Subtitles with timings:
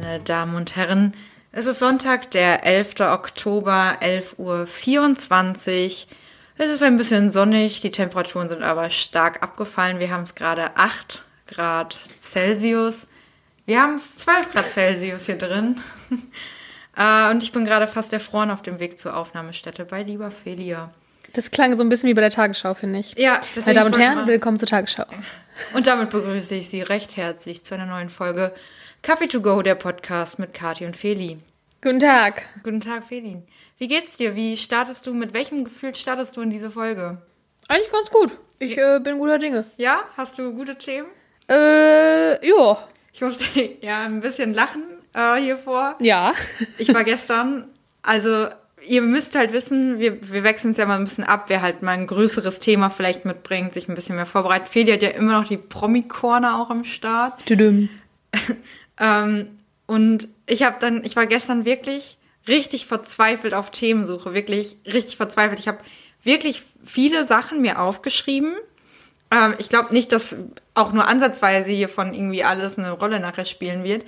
[0.00, 1.14] meine Damen und Herren.
[1.52, 3.00] Es ist Sonntag, der 11.
[3.00, 4.66] Oktober, 11.24 Uhr.
[6.56, 9.98] Es ist ein bisschen sonnig, die Temperaturen sind aber stark abgefallen.
[9.98, 13.08] Wir haben es gerade 8 Grad Celsius.
[13.66, 15.76] Wir haben es 12 Grad Celsius hier drin.
[16.96, 20.90] Äh, und ich bin gerade fast erfroren auf dem Weg zur Aufnahmestätte bei lieber Felia.
[21.34, 23.16] Das klang so ein bisschen wie bei der Tagesschau, finde ich.
[23.16, 25.06] Ja, Meine Damen und Herren, willkommen zur Tagesschau.
[25.72, 28.52] Und damit begrüße ich Sie recht herzlich zu einer neuen Folge
[29.02, 31.38] Coffee to Go, der Podcast mit Kati und Feli.
[31.80, 32.44] Guten Tag.
[32.62, 33.38] Guten Tag, Feli.
[33.78, 34.36] Wie geht's dir?
[34.36, 37.16] Wie startest du, mit welchem Gefühl startest du in diese Folge?
[37.68, 38.36] Eigentlich ganz gut.
[38.58, 39.64] Ich äh, bin guter Dinge.
[39.78, 40.00] Ja?
[40.18, 41.08] Hast du gute Themen?
[41.48, 42.88] Äh, ja.
[43.14, 43.44] Ich musste
[43.80, 45.96] ja ein bisschen lachen äh, hier vor.
[46.00, 46.34] Ja.
[46.76, 47.70] Ich war gestern,
[48.02, 48.48] also
[48.86, 51.80] ihr müsst halt wissen, wir, wir wechseln es ja mal ein bisschen ab, wer halt
[51.80, 54.68] mal ein größeres Thema vielleicht mitbringt, sich ein bisschen mehr vorbereitet.
[54.68, 57.46] Feli hat ja immer noch die Promi-Corner auch am Start.
[57.46, 57.88] Tudum.
[59.00, 59.48] Ähm,
[59.86, 65.58] und ich habe dann, ich war gestern wirklich richtig verzweifelt auf Themensuche, wirklich richtig verzweifelt.
[65.58, 65.78] Ich habe
[66.22, 68.54] wirklich viele Sachen mir aufgeschrieben.
[69.30, 70.36] Ähm, ich glaube nicht, dass
[70.74, 74.04] auch nur ansatzweise hiervon irgendwie alles eine Rolle nachher spielen wird.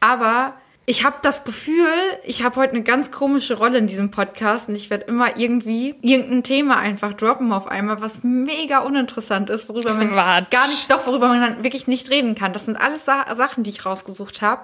[0.00, 0.54] Aber
[0.90, 1.86] ich habe das Gefühl,
[2.24, 5.94] ich habe heute eine ganz komische Rolle in diesem Podcast und ich werde immer irgendwie
[6.02, 10.50] irgendein Thema einfach droppen auf einmal, was mega uninteressant ist, worüber man Quatsch.
[10.50, 12.52] gar nicht, doch, worüber man dann wirklich nicht reden kann.
[12.52, 14.62] Das sind alles Sa Sachen, die ich rausgesucht habe.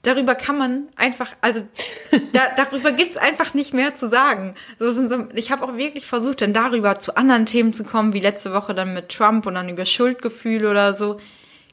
[0.00, 1.60] Darüber kann man einfach, also
[2.32, 4.54] da, darüber gibt's einfach nicht mehr zu sagen.
[4.78, 8.14] So sind so, ich habe auch wirklich versucht, dann darüber zu anderen Themen zu kommen,
[8.14, 11.18] wie letzte Woche dann mit Trump und dann über Schuldgefühle oder so.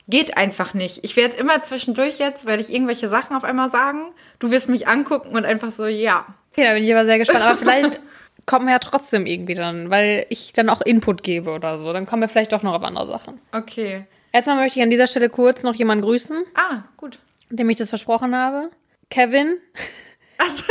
[0.10, 1.04] Geht einfach nicht.
[1.04, 4.14] Ich werde immer zwischendurch jetzt, werde ich irgendwelche Sachen auf einmal sagen.
[4.40, 6.26] Du wirst mich angucken und einfach so, ja.
[6.52, 7.42] Okay, da bin ich aber sehr gespannt.
[7.44, 8.00] Aber vielleicht
[8.46, 11.92] kommen wir ja trotzdem irgendwie dann, weil ich dann auch Input gebe oder so.
[11.92, 13.42] Dann kommen wir vielleicht doch noch auf andere Sachen.
[13.52, 14.06] Okay.
[14.32, 17.20] Erstmal möchte ich an dieser Stelle kurz noch jemanden grüßen, Ah, gut.
[17.50, 18.70] dem ich das versprochen habe.
[19.10, 19.58] Kevin.
[20.40, 20.64] Also,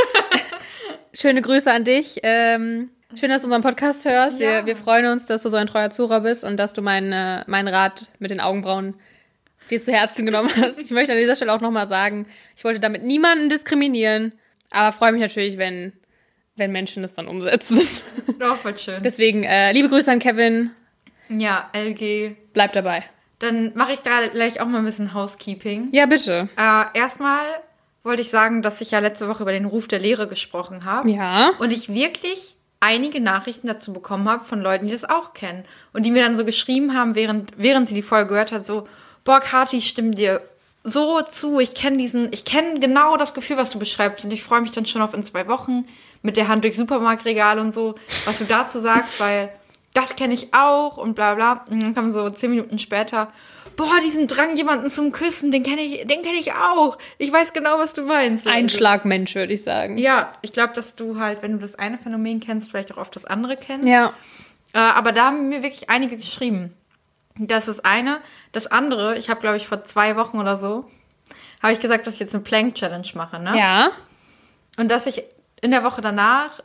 [1.13, 2.21] Schöne Grüße an dich.
[2.23, 4.39] Ähm, schön, dass du unseren Podcast hörst.
[4.39, 4.59] Ja.
[4.61, 7.43] Wir, wir freuen uns, dass du so ein treuer Zuhörer bist und dass du meinen
[7.49, 8.95] meinen Rat mit den Augenbrauen
[9.71, 10.79] dir zu Herzen genommen hast.
[10.79, 14.33] Ich möchte an dieser Stelle auch nochmal sagen, ich wollte damit niemanden diskriminieren,
[14.71, 15.93] aber freue mich natürlich, wenn,
[16.57, 17.81] wenn Menschen das dann umsetzen.
[18.39, 19.03] doch, wird schön.
[19.03, 20.71] Deswegen, äh, liebe Grüße an Kevin.
[21.29, 22.37] Ja, LG.
[22.53, 23.05] Bleib dabei.
[23.39, 25.89] Dann mache ich da gleich auch mal ein bisschen Housekeeping.
[25.93, 26.49] Ja, bitte.
[26.57, 27.43] Äh, erstmal
[28.03, 31.11] wollte ich sagen, dass ich ja letzte Woche über den Ruf der Lehre gesprochen habe.
[31.11, 31.51] Ja.
[31.59, 35.65] Und ich wirklich einige Nachrichten dazu bekommen habe von Leuten, die das auch kennen.
[35.93, 38.87] Und die mir dann so geschrieben haben, während, während sie die Folge gehört hat, so,
[39.27, 40.41] boah, Kathi, ich stimme dir
[40.83, 41.61] so zu.
[41.61, 44.25] Ich kenne diesen, ich kenne genau das Gefühl, was du beschreibst.
[44.25, 45.85] Und ich freue mich dann schon auf in zwei Wochen
[46.23, 49.51] mit der Hand durch Supermarktregal und so, was du dazu sagst, weil
[49.95, 51.65] das kenne ich auch und bla bla.
[51.71, 53.33] Und dann kam so zehn Minuten später,
[53.77, 56.97] boah, diesen Drang, jemanden zum Küssen, den kenne ich, den kenne ich auch.
[57.19, 58.47] Ich weiß genau, was du meinst.
[58.47, 59.99] Ein Also- Schlagmensch, würde ich sagen.
[59.99, 63.17] ja, ich glaube, dass du halt, wenn du das eine Phänomen kennst, vielleicht auch oft
[63.17, 63.89] das andere kennst.
[63.89, 64.13] Ja.
[64.73, 66.75] Äh, aber da haben mir wirklich einige geschrieben.
[67.39, 68.21] Das ist eine.
[68.53, 70.87] Das andere, ich habe, glaube ich, vor zwei Wochen oder so,
[71.63, 73.57] habe ich gesagt, dass ich jetzt eine Plank-Challenge mache, ne?
[73.59, 73.91] Ja.
[74.79, 75.23] Und dass ich
[75.61, 76.61] in der Woche danach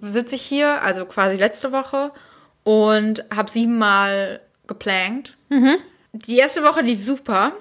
[0.00, 2.12] sitze ich hier, also quasi letzte Woche,
[2.64, 5.36] und habe siebenmal geplankt.
[6.12, 7.52] Die erste Woche lief super.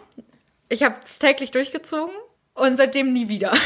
[0.68, 2.14] Ich habe es täglich durchgezogen
[2.54, 3.52] und seitdem nie wieder.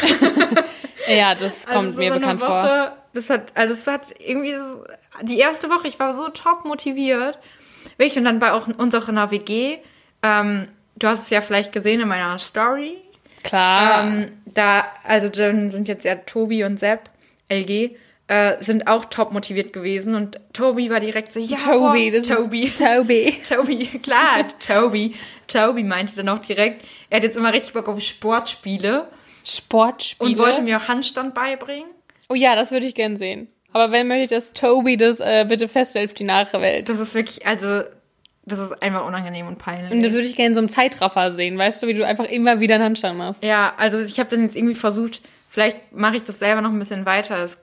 [1.09, 2.97] Ja, das kommt also so mir eine bekannt Woche, vor.
[3.13, 4.83] Das hat, also es hat irgendwie so-
[5.23, 7.39] die erste Woche, ich war so top motiviert.
[7.97, 9.77] Wirklich, und dann bei auch unserer WG,
[10.23, 12.97] ähm, du hast es ja vielleicht gesehen in meiner Story.
[13.43, 14.03] Klar.
[14.07, 17.09] Ähm, da, also dann sind jetzt ja Tobi und Sepp,
[17.49, 17.95] LG,
[18.27, 20.15] äh, sind auch top motiviert gewesen.
[20.15, 22.71] Und Tobi war direkt so, ja, Tobi, boah, das ist- Tobi.
[22.71, 23.41] Tobi.
[23.49, 25.15] Tobi, klar, Tobi.
[25.47, 29.07] Tobi meinte dann auch direkt, er hat jetzt immer richtig Bock auf Sportspiele
[29.45, 30.29] Sportspiele.
[30.31, 31.89] und wollte mir auch Handstand beibringen.
[32.29, 33.49] Oh ja, das würde ich gern sehen.
[33.73, 36.87] Aber wenn möchte ich, dass Toby das äh, bitte festhält für die Nachwelt.
[36.89, 37.81] Das ist wirklich, also,
[38.45, 39.91] das ist einfach unangenehm und peinlich.
[39.91, 42.25] Und das würde ich gerne in so einem Zeitraffer sehen, weißt du, wie du einfach
[42.25, 43.43] immer wieder einen Handstand machst.
[43.43, 46.79] ja, also ich habe dann jetzt irgendwie versucht, vielleicht mache ich das selber noch ein
[46.79, 47.37] bisschen weiter.
[47.43, 47.59] Es,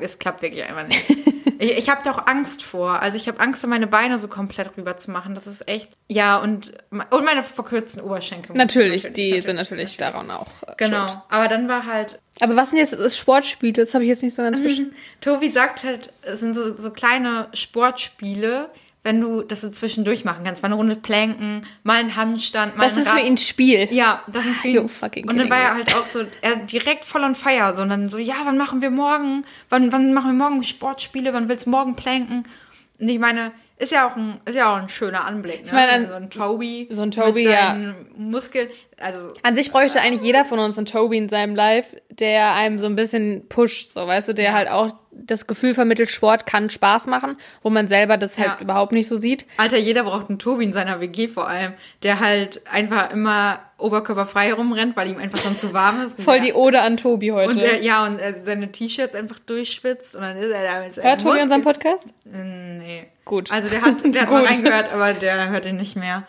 [0.00, 1.04] es klappt wirklich einfach nicht.
[1.58, 3.00] ich ich habe da auch Angst vor.
[3.00, 5.34] Also ich habe Angst, so meine Beine so komplett rüber zu machen.
[5.34, 5.90] Das ist echt.
[6.08, 8.50] Ja, und, und meine verkürzten Oberschenkel.
[8.54, 10.48] muss ich Natürlich, die sind natürlich daran auch.
[10.66, 11.08] Äh, Genau.
[11.08, 11.18] schuld.
[11.30, 13.72] Aber dann war halt Aber was sind jetzt das Sportspiele?
[13.72, 14.94] Das habe ich jetzt nicht so ganz verstanden.
[15.20, 18.68] Tobi sagt halt, es sind so, so kleine Sportspiele,
[19.06, 20.62] wenn du das so zwischendurch machen kannst.
[20.62, 23.24] Mal eine Runde Planken, mal einen Handstand, mal Das ist für Rad.
[23.24, 23.86] ihn Spiel.
[23.92, 24.88] Ja, das ist für ihn.
[24.88, 27.88] fucking Und dann war er halt auch so, er direkt voll on fire, so und
[27.88, 31.66] dann so, ja, wann machen wir morgen, wann, wann machen wir morgen Sportspiele, wann willst
[31.66, 32.44] du morgen planken?
[33.00, 35.72] Und ich meine, ist ja auch ein, ist ja auch ein schöner Anblick, ne?
[35.72, 36.88] meine, an- so ein Toby.
[36.90, 37.76] so ein Toby, mit ja.
[38.16, 38.68] Muskeln.
[38.98, 42.78] Also, An sich bräuchte eigentlich jeder von uns einen Toby in seinem Live, der einem
[42.78, 46.70] so ein bisschen pusht, so weißt du, der halt auch das Gefühl vermittelt, Sport kann
[46.70, 48.58] Spaß machen, wo man selber das halt Ja.
[48.60, 49.46] überhaupt nicht so sieht.
[49.56, 51.72] Alter, jeder braucht einen Tobi in seiner WG vor allem,
[52.02, 56.20] der halt einfach immer oberkörperfrei rumrennt, weil ihm einfach schon zu warm ist.
[56.22, 57.50] Voll der, die Ode an Tobi heute.
[57.50, 61.04] Und er, ja, und seine T-Shirts einfach durchschwitzt und dann ist er da mit seinen
[61.04, 62.14] Hört Tobi unseren Podcast?
[62.24, 63.08] Nee.
[63.24, 63.50] Gut.
[63.50, 66.22] Also der hat, der hat mal reingehört, aber der hört ihn nicht mehr.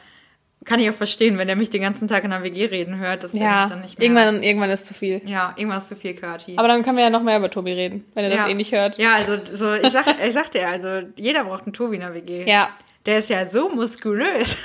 [0.67, 3.23] Kann ich auch verstehen, wenn der mich den ganzen Tag in der WG reden hört,
[3.23, 4.05] dass der Ja, mich dann nicht mehr.
[4.05, 5.21] irgendwann, irgendwann ist zu viel.
[5.25, 6.55] Ja, irgendwas ist zu viel, Kati.
[6.57, 8.47] Aber dann können wir ja noch mehr über Tobi reden, wenn er das ja.
[8.49, 8.97] eh nicht hört.
[8.97, 12.13] Ja, also so, ich sag, ich sagte ja, also jeder braucht einen Tobi in der
[12.13, 12.43] WG.
[12.45, 12.69] Ja.
[13.05, 14.57] Der ist ja so muskulös.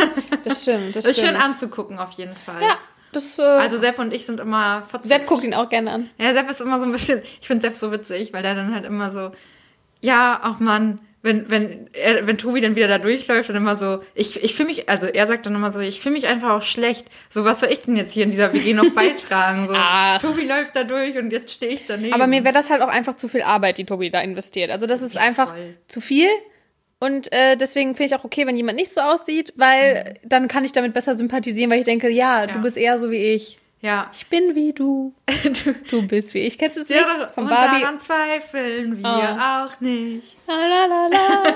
[0.42, 2.60] Das stimmt, das Das ist schön anzugucken auf jeden Fall.
[2.60, 2.78] Ja,
[3.12, 5.06] das, äh, Also Sepp und ich sind immer verzückt.
[5.06, 6.10] Sepp guckt ihn auch gerne an.
[6.18, 8.74] Ja, Sepp ist immer so ein bisschen, ich finde Sepp so witzig, weil der dann
[8.74, 9.30] halt immer so,
[10.00, 14.00] ja, auch Mann, wenn, wenn, er, wenn Tobi dann wieder da durchläuft und immer so,
[14.14, 16.62] ich, ich fühle mich, also er sagt dann immer so, ich fühle mich einfach auch
[16.62, 17.06] schlecht.
[17.30, 19.68] So, was soll ich denn jetzt hier in dieser WG noch beitragen?
[19.68, 20.20] So, Ach.
[20.20, 22.12] Tobi läuft da durch und jetzt stehe ich daneben.
[22.12, 24.70] Aber mir wäre das halt auch einfach zu viel Arbeit, die Tobi da investiert.
[24.70, 25.76] Also das ist einfach voll.
[25.88, 26.28] zu viel.
[26.98, 30.64] Und äh, deswegen finde ich auch okay, wenn jemand nicht so aussieht, weil dann kann
[30.64, 32.60] ich damit besser sympathisieren, weil ich denke, ja, du Ja.
[32.60, 33.58] bist eher so wie ich.
[33.82, 34.10] Ja.
[34.14, 35.12] Ich bin wie du.
[35.90, 36.58] Du, bist wie ich.
[36.58, 37.34] Kennst du es ja, nicht?
[37.34, 37.80] Von und Barbie.
[37.82, 39.40] daran zweifeln wir Oh.
[39.42, 40.36] auch nicht.
[40.46, 41.42] La, la, la, la.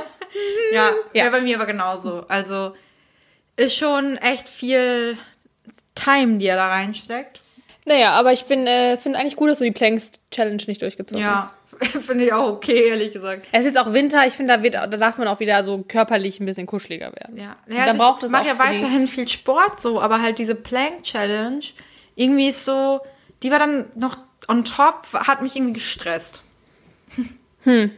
[0.73, 1.25] Ja, Ja.
[1.25, 1.31] ja.
[1.31, 2.27] bei mir aber genauso.
[2.29, 2.75] Also
[3.57, 5.17] ist schon echt viel
[5.95, 7.41] Time, die er da reinsteckt.
[7.87, 11.55] naja, aber ich äh, finde eigentlich gut, dass du die Planks-Challenge nicht durchgezogen hast.
[11.81, 13.47] Ja, finde ich auch okay, ehrlich gesagt.
[13.53, 15.83] Es ist jetzt auch Winter, ich finde, da, wird- da darf man auch wieder so
[15.89, 17.37] körperlich ein bisschen kuscheliger werden.
[17.39, 20.55] Ja, ja braucht also es ich mache ja weiterhin viel Sport so, aber halt diese
[20.55, 21.61] Plank Challenge,
[22.17, 23.01] irgendwie ist so,
[23.45, 24.19] die war dann noch
[24.49, 26.43] on top, hat mich irgendwie gestresst.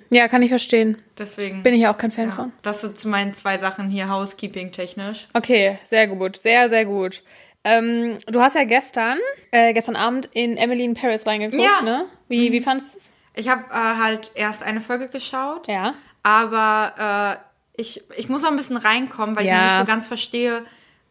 [0.08, 0.96] Ja, kann ich verstehen.
[1.18, 2.52] Deswegen Bin ich ja auch kein Fan ja, von.
[2.62, 5.28] das so zu meinen zwei Sachen hier Housekeeping technisch.
[5.34, 7.22] Okay, sehr gut, sehr, sehr gut.
[7.64, 9.18] Ähm, du hast ja gestern,
[9.50, 11.82] äh, gestern Abend in Emily in Paris reingeguckt, Ja.
[11.82, 12.06] ne?
[12.28, 13.10] Wie, wie fandest du es?
[13.34, 15.94] Ich habe äh, halt erst eine Folge geschaut, Ja.
[16.22, 17.38] aber
[17.76, 19.56] äh, ich, ich muss auch ein bisschen reinkommen, weil ich Ja.
[19.58, 20.64] noch nicht so ganz verstehe,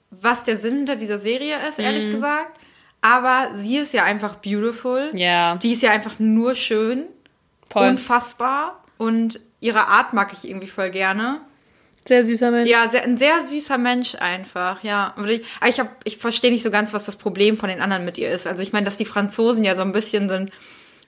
[0.10, 1.86] was der Sinn hinter dieser Serie ist, Mhm.
[1.86, 2.58] ehrlich gesagt.
[3.08, 5.12] Aber sie ist ja einfach beautiful.
[5.14, 7.06] Ja, Die ist ja einfach nur schön.
[7.72, 7.88] voll.
[7.90, 11.42] unfassbar und ihre Art mag ich irgendwie voll gerne.
[12.08, 12.70] Sehr süßer Mensch.
[12.70, 15.14] Ja, sehr, ein sehr süßer Mensch einfach, ja.
[15.18, 17.82] Aber ich, aber ich, hab, ich verstehe nicht so ganz, was das Problem von den
[17.82, 18.48] anderen mit ihr ist.
[18.48, 20.52] Also ich meine, dass die Franzosen ja so ein bisschen sind,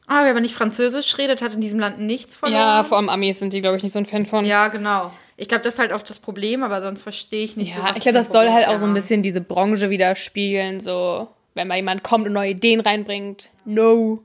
[0.08, 2.60] ah, wer aber nicht Französisch redet, hat in diesem Land nichts verloren.
[2.62, 4.44] Ja, vor allem Amis sind die, glaube ich, nicht so ein Fan von.
[4.46, 5.14] Ja, genau.
[5.38, 7.90] Ich glaube, das ist halt auch das Problem, aber sonst verstehe ich nicht so, Ja,
[7.90, 10.82] was ich glaube, das soll Problem halt die auch so ein bisschen diese Branche widerspiegeln,
[10.82, 11.30] so,
[11.60, 13.50] wenn mal jemand kommt und neue Ideen reinbringt.
[13.66, 14.24] No.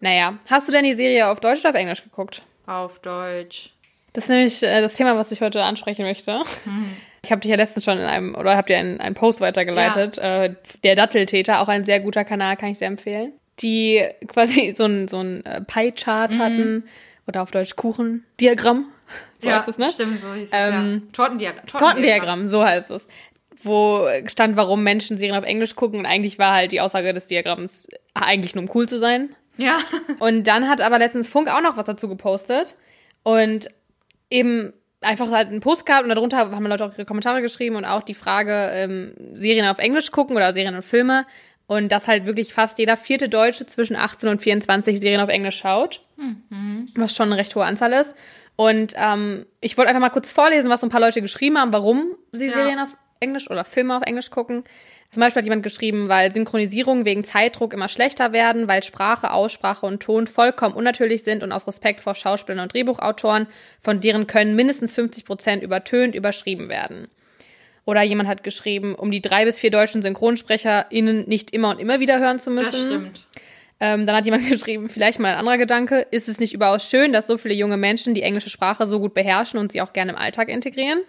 [0.00, 2.42] Naja, hast du denn die Serie auf Deutsch oder auf Englisch geguckt?
[2.66, 3.70] Auf Deutsch.
[4.12, 6.42] Das ist nämlich äh, das Thema, was ich heute ansprechen möchte.
[7.22, 10.18] Ich habe dich ja letztens schon in einem, oder habt ihr einen, einen Post weitergeleitet.
[10.18, 10.54] Äh,
[10.84, 13.32] der Datteltäter, auch ein sehr guter Kanal, kann ich sehr empfehlen.
[13.60, 16.84] Die quasi so ein, so ein äh, Pie-Chart hatten,
[17.26, 18.86] oder auf Deutsch Kuchendiagramm.
[19.38, 19.88] So ja, heißt es, ne?
[19.88, 21.12] stimmt, so hieß Ähm, es, ja.
[21.12, 21.66] Tortendiagramm.
[21.66, 23.06] Tortendiagramm, so heißt es.
[23.64, 26.00] Wo stand, warum Menschen Serien auf Englisch gucken.
[26.00, 29.34] Und eigentlich war halt die Aussage des Diagramms eigentlich nur um cool zu sein.
[29.56, 29.78] Ja.
[30.18, 32.76] Und dann hat aber letztens Funk auch noch was dazu gepostet.
[33.22, 33.68] Und
[34.30, 37.84] eben einfach halt einen Post gehabt und darunter haben Leute auch ihre Kommentare geschrieben und
[37.84, 41.26] auch die Frage, ähm, Serien auf Englisch gucken oder Serien und Filme.
[41.66, 45.56] Und dass halt wirklich fast jeder vierte Deutsche zwischen 18 und 24 Serien auf Englisch
[45.58, 46.02] schaut.
[46.96, 48.14] Was schon eine recht hohe Anzahl ist.
[48.56, 51.72] Und ähm, ich wollte einfach mal kurz vorlesen, was so ein paar Leute geschrieben haben,
[51.72, 52.52] warum sie Ja.
[52.52, 54.64] Serien auf Englisch oder Filme auf Englisch gucken.
[55.10, 59.86] Zum Beispiel hat jemand geschrieben, weil Synchronisierungen wegen Zeitdruck immer schlechter werden, weil Sprache, Aussprache
[59.86, 63.46] und Ton vollkommen unnatürlich sind und aus Respekt vor Schauspielern und Drehbuchautoren,
[63.80, 67.08] von deren Können mindestens 50 Prozent übertönt überschrieben werden.
[67.86, 72.00] Oder jemand hat geschrieben, um die drei bis vier deutschen SynchronsprecherInnen nicht immer und immer
[72.00, 72.72] wieder hören zu müssen.
[72.72, 73.26] Das stimmt.
[73.80, 77.12] Ähm, dann hat jemand geschrieben, vielleicht mal ein anderer Gedanke, ist es nicht überaus schön,
[77.12, 80.12] dass so viele junge Menschen die englische Sprache so gut beherrschen und sie auch gerne
[80.12, 81.00] im Alltag integrieren?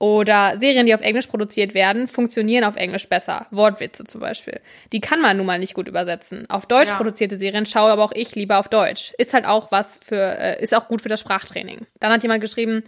[0.00, 3.46] Oder Serien, die auf Englisch produziert werden, funktionieren auf Englisch besser.
[3.50, 4.58] Wortwitze zum Beispiel.
[4.94, 6.48] Die kann man nun mal nicht gut übersetzen.
[6.48, 6.96] Auf Deutsch Ja.
[6.96, 9.12] produzierte Serien schaue aber auch ich lieber auf Deutsch.
[9.18, 11.86] Ist halt auch was für, äh, ist auch gut für das Sprachtraining.
[12.00, 12.82] Dann hat jemand geschrieben,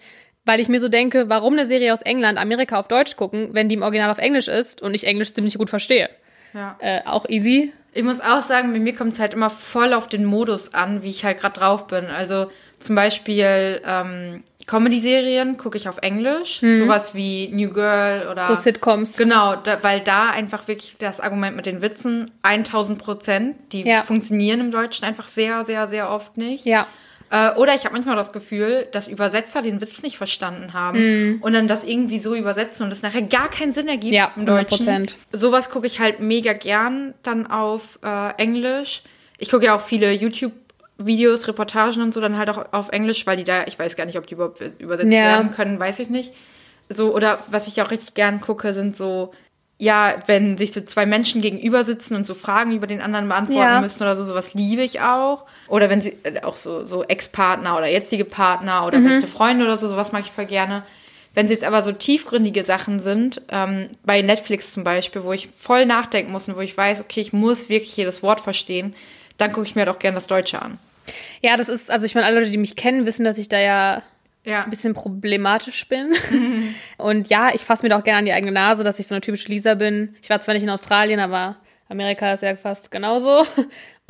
[0.47, 3.69] weil ich mir so denke, warum eine Serie aus England Amerika auf Deutsch gucken, wenn
[3.69, 6.09] die im Original auf Englisch ist und ich Englisch ziemlich gut verstehe.
[6.55, 6.79] Ja.
[6.81, 7.75] Äh, auch easy.
[7.95, 11.03] Ich muss auch sagen, bei mir kommt es halt immer voll auf den Modus an,
[11.03, 12.07] wie ich halt gerade drauf bin.
[12.07, 18.57] Also zum Beispiel ähm, Comedy-Serien gucke ich auf Englisch, sowas wie New Girl oder Mhm.
[18.57, 19.17] So Sitcoms.
[19.17, 24.03] Genau, da, weil da einfach wirklich das Argument mit den Witzen 1000 Prozent, die Ja.
[24.03, 26.65] funktionieren im Deutschen einfach sehr, sehr, sehr oft nicht.
[26.65, 26.87] Ja.
[27.35, 31.55] Äh, oder ich habe manchmal das Gefühl, dass Übersetzer den Witz nicht verstanden haben und
[31.55, 34.17] dann das irgendwie so übersetzen und es nachher gar keinen Sinn ergibt Mm.
[34.17, 34.87] Ja, im Deutschen.
[34.87, 35.15] 100%.
[35.33, 39.03] Sowas gucke ich halt mega gern dann auf äh, Englisch.
[39.39, 43.39] Ich gucke ja auch viele YouTube-Videos, Reportagen und so dann halt auch auf Englisch, weil
[43.39, 45.25] die da, ich weiß gar nicht, ob die überhaupt übersetzt Ja.
[45.25, 46.35] werden können, weiß ich nicht.
[46.91, 49.33] So, oder was ich auch richtig gern gucke, sind so,
[49.79, 53.59] ja, wenn sich so zwei Menschen gegenüber sitzen und so Fragen über den anderen beantworten
[53.73, 53.81] Ja.
[53.81, 55.47] müssen oder so, sowas liebe ich auch.
[55.69, 59.05] Oder wenn sie äh, auch so, so Ex-Partner oder jetzige Partner oder Mhm.
[59.05, 60.83] beste Freunde oder so, sowas mag ich voll gerne.
[61.35, 65.49] Wenn sie jetzt aber so tiefgründige Sachen sind, ähm, bei Netflix zum Beispiel, wo ich
[65.49, 68.95] voll nachdenken muss und wo ich weiß, okay, ich muss wirklich jedes Wort verstehen,
[69.39, 70.79] dann gucke ich mir doch gerne das Deutsche an.
[71.41, 73.59] Ja, das ist, also ich meine, alle Leute, die mich kennen, wissen, dass ich da
[73.59, 74.03] ja
[74.45, 74.65] Ja.
[74.65, 76.13] ein bisschen problematisch bin.
[76.99, 79.15] Und ja, ich fasse mir da auch gerne an die eigene Nase, dass ich so
[79.15, 80.15] eine typische Lisa bin.
[80.23, 81.57] Ich war zwar nicht in Australien, aber
[81.89, 83.47] Amerika ist ja fast genauso.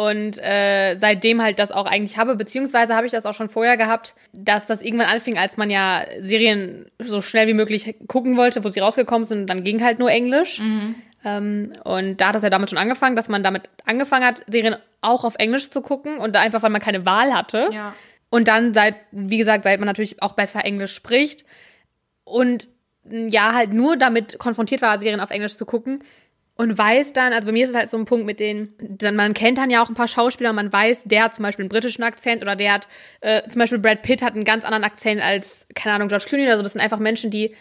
[0.09, 3.76] Und äh, seitdem halt das auch eigentlich habe, beziehungsweise habe ich das auch schon vorher
[3.76, 8.64] gehabt, dass das irgendwann anfing, als man ja Serien so schnell wie möglich gucken wollte,
[8.64, 10.61] wo sie rausgekommen sind, und dann ging halt nur Englisch.
[11.25, 14.76] Ähm, und da hat das ja damit schon angefangen, dass man damit angefangen hat, Serien
[15.02, 17.68] auch auf Englisch zu gucken und da einfach, weil man keine Wahl hatte.
[17.73, 17.94] Ja.
[18.28, 21.44] Und dann seit, wie gesagt, seit man natürlich auch besser Englisch spricht
[22.25, 22.66] und
[23.04, 26.02] ja, halt nur damit konfrontiert war, Serien auf Englisch zu gucken
[26.62, 29.16] und weiß dann, also bei mir ist es halt so ein Punkt mit denen, dann,
[29.16, 31.64] man kennt dann ja auch ein paar Schauspieler, und man weiß, der hat zum Beispiel
[31.64, 32.88] einen britischen Akzent oder der hat,
[33.21, 36.45] äh, zum Beispiel Brad Pitt hat einen ganz anderen Akzent als, keine Ahnung, George Clooney
[36.47, 36.62] oder so.
[36.62, 37.54] Das sind einfach Menschen, die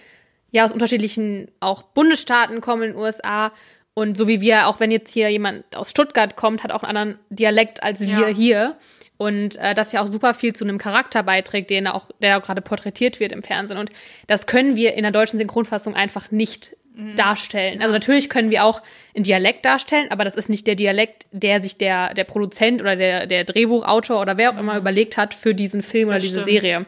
[0.52, 3.52] ja aus unterschiedlichen auch Bundesstaaten kommen in den USA.
[3.94, 6.96] Und so wie wir, auch wenn jetzt hier jemand aus Stuttgart kommt, hat auch einen
[6.96, 8.28] anderen Dialekt als wir Ja.
[8.28, 8.78] hier.
[9.18, 12.42] Und äh, das ja auch super viel zu einem Charakter beiträgt, den auch, der auch
[12.42, 13.78] gerade porträtiert wird im Fernsehen.
[13.78, 13.90] Und
[14.28, 16.76] das können wir in der deutschen Synchronfassung einfach nicht
[17.16, 17.82] darstellen.
[17.82, 18.82] Also natürlich können wir auch
[19.16, 22.96] einen Dialekt darstellen, aber das ist nicht der Dialekt, der sich der, der Produzent oder
[22.96, 26.42] der, der Drehbuchautor oder wer auch immer überlegt hat für diesen Film oder Das diese
[26.42, 26.62] stimmt.
[26.62, 26.86] Serie.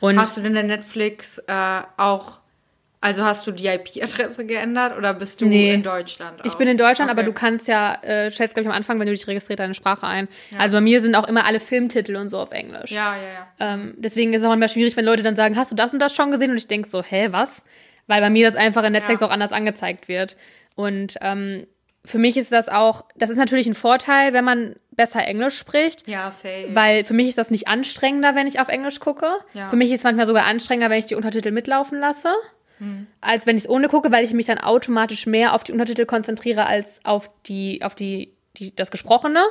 [0.00, 2.40] Und Hast du denn in Netflix äh, auch,
[3.00, 5.72] also hast du die IP-Adresse geändert oder bist du Nee.
[5.74, 6.40] in Deutschland?
[6.40, 6.46] Auch?
[6.46, 7.28] Ich bin in Deutschland, aber Okay.
[7.30, 10.06] du kannst ja, äh, stellst, glaube ich, am Anfang, wenn du dich registriert, deine Sprache
[10.06, 10.26] ein.
[10.58, 12.90] Also bei mir sind auch immer alle Filmtitel und so auf Englisch.
[12.90, 13.74] Ja, ja, ja.
[13.74, 15.98] Ähm, deswegen ist es auch immer schwierig, wenn Leute dann sagen, hast du das und
[16.00, 16.50] das schon gesehen?
[16.50, 17.62] Und ich denke so, hä, was?
[18.06, 19.26] Weil bei mir das einfach in Netflix Ja.
[19.26, 20.36] auch anders angezeigt wird.
[20.74, 21.66] Und ähm,
[22.04, 26.06] für mich ist das auch, das ist natürlich ein Vorteil, wenn man besser Englisch spricht.
[26.06, 26.68] Ja, safe.
[26.74, 29.28] Weil für mich ist das nicht anstrengender, wenn ich auf Englisch gucke.
[29.54, 29.68] Ja.
[29.70, 32.28] Für mich ist es manchmal sogar anstrengender, wenn ich die Untertitel mitlaufen lasse,
[33.22, 36.04] als wenn ich es ohne gucke, weil ich mich dann automatisch mehr auf die Untertitel
[36.04, 39.42] konzentriere als auf die, auf die, die das Gesprochene.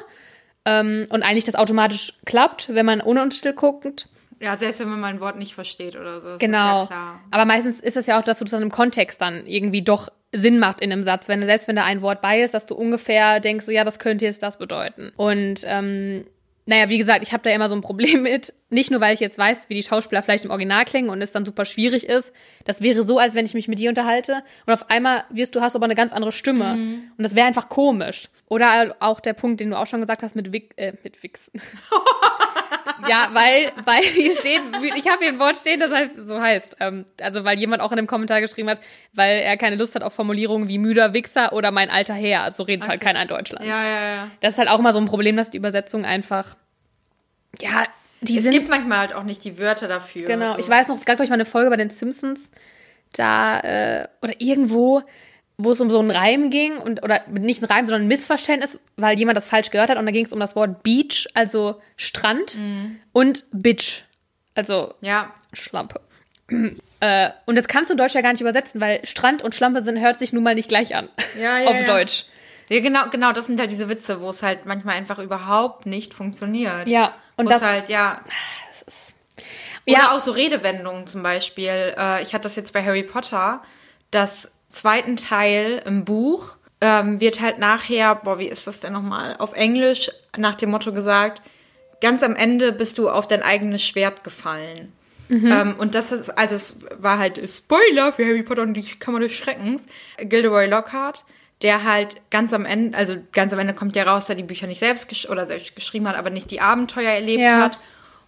[0.66, 4.08] Ähm, und eigentlich das automatisch klappt, wenn man ohne Untertitel guckt.
[4.44, 6.36] Ja, selbst wenn man mal ein Wort nicht versteht oder so.
[6.38, 6.84] Genau.
[6.84, 7.20] Ist ja klar.
[7.32, 10.10] Aber meistens ist es ja auch, dass du das dann im Kontext dann irgendwie doch
[10.34, 11.30] Sinn macht in einem Satz.
[11.30, 14.00] Wenn selbst wenn da ein Wort bei ist, dass du ungefähr denkst, so ja, das
[14.00, 15.14] könnte jetzt das bedeuten.
[15.16, 16.26] Und ähm,
[16.66, 18.54] naja, wie gesagt, ich habe da immer so ein Problem mit.
[18.70, 21.32] Nicht nur, weil ich jetzt weiß, wie die Schauspieler vielleicht im Original klingen und es
[21.32, 22.34] dann super schwierig ist.
[22.66, 25.62] Das wäre so, als wenn ich mich mit dir unterhalte und auf einmal wirst du
[25.62, 26.74] hast aber eine ganz andere Stimme.
[27.18, 28.28] Und das wäre einfach komisch.
[28.50, 31.62] Oder auch der Punkt, den du auch schon gesagt hast mit, Wick, äh, mit Wichsen.
[33.08, 34.62] Ja, weil, weil hier steht,
[34.96, 36.78] ich habe hier ein Wort stehen, das halt so heißt.
[36.80, 38.80] Ähm, also weil jemand auch in einem Kommentar geschrieben hat,
[39.14, 42.52] weil er keine Lust hat auf Formulierungen wie müder Wichser oder mein alter Herr.
[42.52, 43.06] So redet halt Okay.
[43.08, 43.66] keiner in Deutschland.
[43.66, 44.28] Ja, ja, ja.
[44.42, 46.56] Das ist halt auch immer so ein Problem, dass die Übersetzung einfach,
[47.60, 47.84] ja,
[48.22, 48.54] die Es sind.
[48.54, 50.26] gibt manchmal halt auch nicht die Wörter dafür.
[50.28, 50.60] Genau, so.
[50.60, 52.50] ich weiß noch, es gab, glaube ich, mal eine Folge bei den Simpsons,
[53.14, 55.02] da, äh, oder irgendwo,
[55.64, 58.80] wo es um so einen Reim ging, und, oder nicht einen Reim, sondern ein Missverständnis,
[58.98, 61.82] weil jemand das falsch gehört hat, und da ging es um das Wort Beach, also
[61.98, 62.58] Strand,
[63.12, 64.02] und Bitch,
[64.56, 66.02] also Ja, Schlampe.
[67.00, 69.82] äh, und das kannst du in Deutsch ja gar nicht übersetzen, weil Strand und Schlampe
[69.84, 71.10] sind, hört sich nun mal nicht gleich an.
[71.40, 71.86] Ja, ja, Auf ja.
[71.86, 72.26] Deutsch.
[72.70, 76.14] Ja, genau, genau, das sind halt diese Witze, wo es halt manchmal einfach überhaupt nicht
[76.14, 76.88] funktioniert.
[76.88, 78.22] Ja, und das- halt, ja.
[79.86, 80.12] Oder Ja.
[80.12, 81.94] auch so Redewendungen zum Beispiel.
[81.98, 83.62] Äh, ich hatte das jetzt bei Harry Potter.
[84.12, 89.36] Das zweiten Teil im Buch ähm, wird halt nachher, boah, wie ist das denn nochmal?
[89.40, 91.42] Auf Englisch nach dem Motto gesagt,
[92.02, 94.92] ganz am Ende bist du auf dein eigenes Schwert gefallen.
[95.30, 99.22] Ähm, und das ist, also es war halt Spoiler für Harry Potter und die Kammer
[99.22, 99.86] des Schreckens.
[100.18, 101.24] Gilderoy Lockhart,
[101.62, 104.44] der halt ganz am Ende, also ganz am Ende kommt ja raus, dass er die
[104.44, 107.62] Bücher nicht selbst gesch oder selbst geschrieben hat, aber nicht die Abenteuer erlebt Ja.
[107.62, 107.80] hat.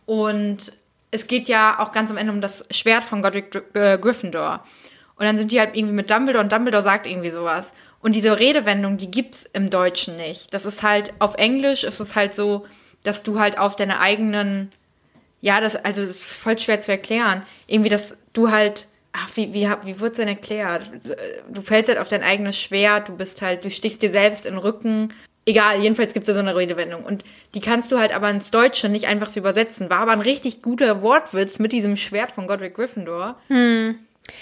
[0.05, 0.71] Und
[1.11, 4.63] es geht ja auch ganz am Ende um das Schwert von Godric äh, Gryffindor.
[5.17, 7.71] Und dann sind die halt irgendwie mit Dumbledore und Dumbledore sagt irgendwie sowas.
[8.01, 10.53] Und diese Redewendung, die gibt's im Deutschen nicht.
[10.53, 12.65] Das ist halt, auf Englisch ist es halt so,
[13.03, 14.71] dass du halt auf deine eigenen,
[15.41, 17.43] ja, das, also das ist voll schwer zu erklären.
[17.67, 20.91] Irgendwie, dass du halt, ach, wie, wie, wie wird's denn erklärt?
[21.49, 24.55] Du fällst halt auf dein eigenes Schwert, du bist halt, du stichst dir selbst in
[24.55, 25.13] den Rücken.
[25.45, 27.03] egal, jedenfalls gibt es da so eine Redewendung.
[27.03, 29.89] Und die kannst du halt aber ins Deutsche nicht einfach so übersetzen.
[29.89, 33.39] War aber ein richtig guter Wortwitz mit diesem Schwert von Godric Gryffindor.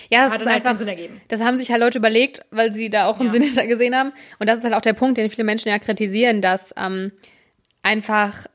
[0.10, 1.22] Ja, das Hat ist halt einfach, Sinn ergeben.
[1.28, 3.34] das haben sich halt Leute überlegt, weil sie da auch einen Ja.
[3.34, 4.14] Sinn hinter gesehen haben.
[4.40, 7.12] Und das ist halt auch der Punkt, den viele Menschen ja kritisieren, dass ähm,
[7.82, 8.48] einfach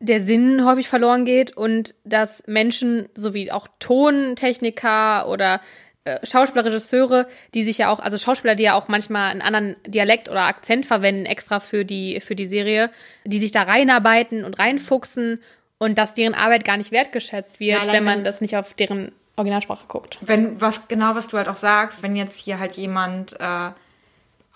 [0.00, 5.60] der Sinn häufig verloren geht und dass Menschen sowie auch Tontechniker oder
[6.04, 9.76] äh, Schauspieler, Regisseure, die sich ja auch, also Schauspieler, die ja auch manchmal einen anderen
[9.86, 12.90] Dialekt oder Akzent verwenden extra für die, für die Serie,
[13.24, 15.42] die sich da reinarbeiten und reinfuchsen
[15.78, 19.12] und dass deren Arbeit gar nicht wertgeschätzt wird, Ja, wenn man das nicht auf deren
[19.36, 20.18] Originalsprache guckt.
[20.20, 23.70] Wenn, was, genau was du halt auch sagst, wenn jetzt hier halt jemand äh,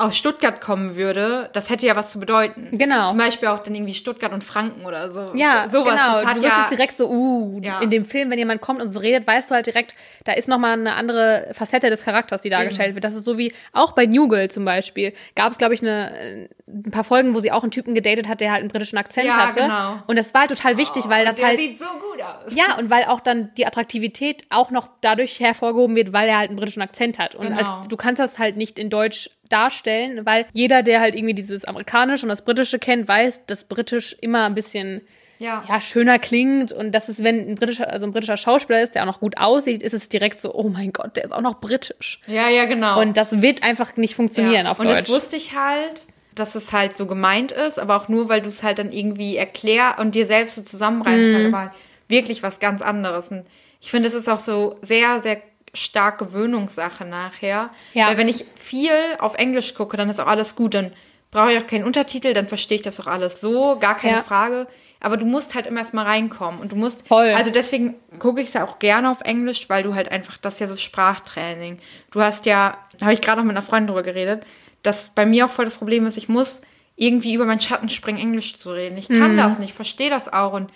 [0.00, 2.68] aus Stuttgart kommen würde, das hätte ja was zu bedeuten.
[2.70, 3.08] Genau.
[3.08, 5.32] Zum Beispiel auch dann irgendwie Stuttgart und Franken oder so.
[5.34, 5.90] Ja, sowas.
[5.94, 6.22] genau.
[6.22, 7.80] Das du ja, wüsstest direkt so, uh, Ja.
[7.80, 10.46] in dem Film, wenn jemand kommt und so redet, weißt du halt direkt, da ist
[10.46, 13.02] nochmal eine andere Facette des Charakters, die dargestellt wird.
[13.02, 16.48] Das ist so wie, auch bei New Girl zum Beispiel, gab es, glaube ich, eine,
[16.68, 19.26] ein paar Folgen, wo sie auch einen Typen gedatet hat, der halt einen britischen Akzent
[19.26, 19.62] Ja, hatte.
[19.62, 19.96] genau.
[20.06, 22.54] Und das war halt total wichtig, weil das der halt, sieht so gut aus.
[22.54, 26.50] ja, und weil auch dann die Attraktivität auch noch dadurch hervorgehoben wird, weil er halt
[26.50, 27.34] einen britischen Akzent hat.
[27.34, 27.78] Und Genau.
[27.80, 31.64] als, du kannst das halt nicht in Deutsch darstellen, weil jeder, der halt irgendwie dieses
[31.64, 35.02] Amerikanische und das Britische kennt, weiß, dass Britisch immer ein bisschen
[35.40, 35.64] Ja.
[35.68, 39.02] ja, schöner klingt und das ist, wenn ein britischer, also ein britischer Schauspieler ist, der
[39.02, 41.60] auch noch gut aussieht, ist es direkt so, oh mein Gott, der ist auch noch
[41.60, 42.20] britisch.
[42.26, 43.00] ja, ja, genau.
[43.00, 44.72] Und das wird einfach nicht funktionieren ja.
[44.72, 45.02] auf und Deutsch.
[45.02, 48.48] das wusste ich halt, dass es halt so gemeint ist, aber auch nur, weil du
[48.48, 51.36] es halt dann irgendwie erklär und dir selbst so zusammenreimst, Mhm.
[51.36, 51.74] halt aber
[52.08, 53.28] wirklich was ganz anderes.
[53.30, 53.44] Und
[53.80, 55.40] ich finde, es ist auch so sehr, sehr
[55.78, 57.70] stark Gewöhnungssache nachher.
[57.94, 58.08] Ja.
[58.08, 60.74] Weil wenn ich viel auf Englisch gucke, dann ist auch alles gut.
[60.74, 60.92] Dann
[61.30, 64.22] brauche ich auch keinen Untertitel, dann verstehe ich das auch alles so, gar keine Ja.
[64.22, 64.66] Frage.
[65.00, 67.32] Aber du musst halt immer erstmal reinkommen und du musst, Voll.
[67.36, 70.54] also deswegen gucke ich es ja auch gerne auf Englisch, weil du halt einfach, das
[70.54, 71.78] ist ja so Sprachtraining.
[72.10, 74.42] Du hast ja, habe ich gerade noch mit einer Freundin drüber geredet,
[74.82, 76.60] dass bei mir auch voll das Problem ist, ich muss
[76.96, 78.98] irgendwie über meinen Schatten springen, Englisch zu reden.
[78.98, 79.20] Ich Mhm.
[79.20, 80.72] kann das nicht, verstehe das auch und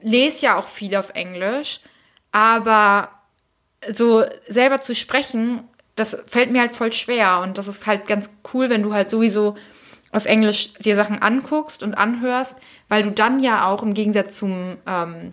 [0.00, 1.80] lese ja auch viel auf Englisch,
[2.30, 3.08] aber
[3.94, 5.60] so selber zu sprechen,
[5.96, 9.10] das fällt mir halt voll schwer und das ist halt ganz cool, wenn du halt
[9.10, 9.56] sowieso
[10.12, 12.56] auf Englisch dir Sachen anguckst und anhörst,
[12.88, 15.32] weil du dann ja auch im Gegensatz zum, ähm,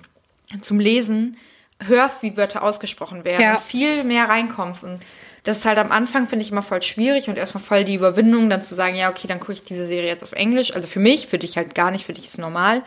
[0.62, 1.38] zum Lesen
[1.84, 3.56] hörst, wie Wörter ausgesprochen werden Ja.
[3.56, 5.02] und viel mehr reinkommst und
[5.44, 8.50] das ist halt am Anfang, finde ich, immer voll schwierig und erstmal voll die Überwindung,
[8.50, 10.76] dann zu sagen, ja, okay, dann gucke ich diese Serie jetzt auf Englisch.
[10.76, 12.84] Also für mich, für dich halt gar nicht, für dich ist normal.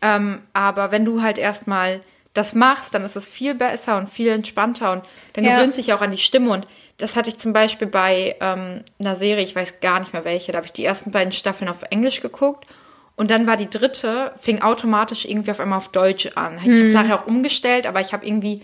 [0.00, 2.00] Ähm, aber wenn du halt erstmal
[2.34, 5.56] das machst, dann ist es viel besser und viel entspannter und dann Ja.
[5.56, 6.50] gewöhnst dich auch an die Stimme.
[6.50, 6.66] Und
[6.98, 10.52] das hatte ich zum Beispiel bei ähm, einer Serie, ich weiß gar nicht mehr welche,
[10.52, 12.66] da habe ich die ersten beiden Staffeln auf Englisch geguckt.
[13.14, 16.56] Und dann war die dritte, fing automatisch irgendwie auf einmal auf Deutsch an.
[16.56, 18.62] Ich habe es nachher auch umgestellt, aber ich habe irgendwie,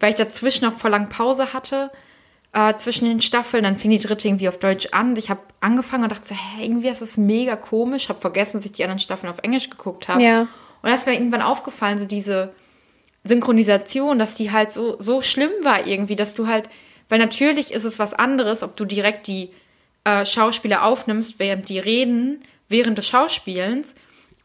[0.00, 1.90] weil ich dazwischen auch vor lang Pause hatte,
[2.52, 5.10] äh, zwischen den Staffeln, dann fing die dritte irgendwie auf Deutsch an.
[5.10, 8.08] Und ich habe angefangen und dachte so, hä, irgendwie ist das mega komisch.
[8.08, 10.22] Habe vergessen, dass ich die anderen Staffeln auf Englisch geguckt habe.
[10.22, 10.40] Ja.
[10.40, 10.48] Und
[10.88, 12.52] da ist mir irgendwann aufgefallen, so diese
[13.24, 16.68] Synchronisation, dass die halt so, so schlimm war irgendwie, dass du halt,
[17.08, 19.50] weil natürlich ist es was anderes, ob du direkt die
[20.04, 23.94] äh, Schauspieler aufnimmst, während die reden, während des Schauspielens,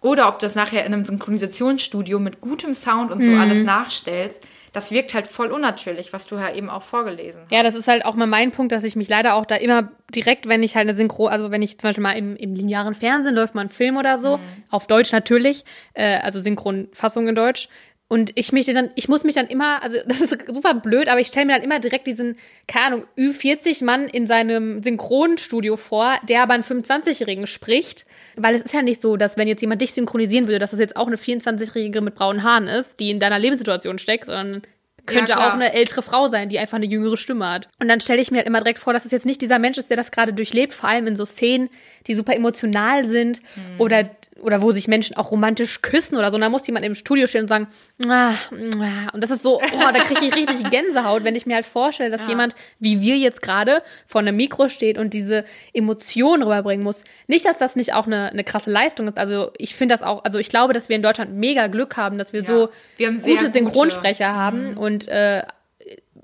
[0.02, 3.40] oder ob du das nachher in einem Synchronisationsstudio mit gutem Sound und so Mhm.
[3.40, 4.44] alles nachstellst.
[4.72, 7.52] Das wirkt halt voll unnatürlich, was du ja eben auch vorgelesen hast.
[7.52, 9.90] Ja, das ist halt auch mal mein Punkt, dass ich mich leider auch da immer
[10.14, 12.94] direkt, wenn ich halt eine Synchro, also wenn ich zum Beispiel mal im, im linearen
[12.94, 17.70] Fernsehen läuft mal ein Film oder so, auf Deutsch natürlich, äh, also Synchronfassung in Deutsch.
[18.08, 21.20] Und ich mich dann, ich muss mich dann immer, also das ist super blöd, aber
[21.20, 22.38] ich stelle mir dann immer direkt diesen,
[22.68, 28.06] keine Ahnung, Ü40-Mann in seinem Synchronstudio vor, der aber einen 25-Jährigen spricht.
[28.36, 30.80] Weil es ist ja nicht so, dass wenn jetzt jemand dich synchronisieren würde, dass das
[30.80, 34.62] jetzt auch eine 24-Jährige mit braunen Haaren ist, die in deiner Lebenssituation steckt, sondern
[35.06, 35.50] könnte klar.
[35.50, 37.70] auch eine ältere Frau sein, die einfach eine jüngere Stimme hat.
[37.80, 39.78] Und dann stelle ich mir halt immer direkt vor, dass es jetzt nicht dieser Mensch
[39.78, 41.70] ist, der das gerade durchlebt, vor allem in so Szenen,
[42.08, 43.42] die super emotional sind
[43.78, 44.10] oder,
[44.42, 46.36] oder wo sich Menschen auch romantisch küssen oder so.
[46.36, 47.68] Und dann muss jemand im Studio stehen und sagen,
[48.08, 49.10] ah, ah.
[49.14, 52.10] und das ist so, oh, da kriege ich richtig Gänsehaut, wenn ich mir halt vorstelle,
[52.16, 57.04] dass jemand, wie wir jetzt gerade, vor einem Mikro steht und diese Emotionen rüberbringen muss.
[57.28, 59.18] Nicht, dass das nicht auch eine, eine krasse Leistung ist.
[59.18, 62.18] Also ich finde das auch, also ich glaube, dass wir in Deutschland mega Glück haben,
[62.18, 65.44] dass wir Ja, so wir gute gute- Synchronsprecher haben und äh,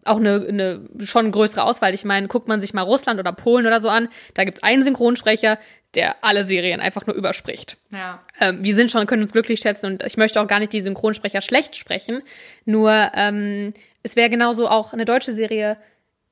[0.06, 1.94] auch eine, eine schon größere Auswahl.
[1.94, 4.84] Ich meine, guckt man sich mal Russland oder Polen oder so an, da gibt's einen
[4.84, 5.60] Synchronsprecher,
[5.94, 7.78] der alle Serien einfach nur überspricht.
[7.92, 8.22] Ja.
[8.40, 10.82] Ähm, wir sind schon, können uns glücklich schätzen und ich möchte auch gar nicht die
[10.82, 12.24] Synchronsprecher schlecht sprechen.
[12.66, 15.78] Nur ähm, es wäre genauso auch eine deutsche Serie,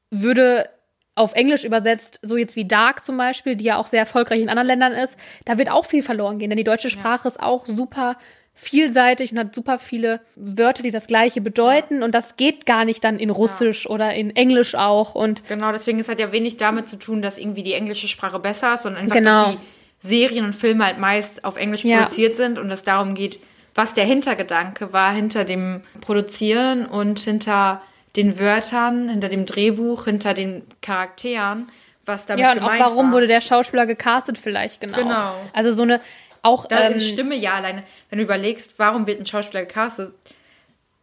[0.10, 0.70] würde
[1.16, 4.48] auf Englisch übersetzt, so jetzt wie Dark zum Beispiel, die ja auch sehr erfolgreich in
[4.48, 7.66] anderen Ländern ist, da wird auch viel verloren gehen, denn die deutsche Sprache ist auch
[7.66, 8.18] super
[8.62, 13.04] vielseitig und hat super viele Wörter, die das gleiche bedeuten und das geht gar nicht
[13.04, 16.88] dann in Russisch oder in Englisch auch und Genau, deswegen ist halt ja wenig damit
[16.88, 19.46] zu tun, dass irgendwie die englische Sprache besser ist, sondern einfach, Genau.
[19.46, 19.60] dass die
[20.00, 22.00] Serien und Filme halt meist auf Englisch Ja.
[22.00, 23.40] produziert sind und es darum geht,
[23.76, 27.82] was der Hintergedanke war hinter dem Produzieren und hinter
[28.16, 31.70] den Wörtern, hinter dem Drehbuch, hinter den Charakteren,
[32.06, 33.14] was damit Ja, und auch gemeint warum war.
[33.14, 34.98] wurde der Schauspieler gecastet vielleicht, genau.
[34.98, 35.32] Genau.
[35.54, 36.02] Also so eine,
[36.42, 37.84] auch, Da ähm, ist Stimme ja alleine.
[38.10, 40.14] Wenn du überlegst, warum wird ein Schauspieler gecastet?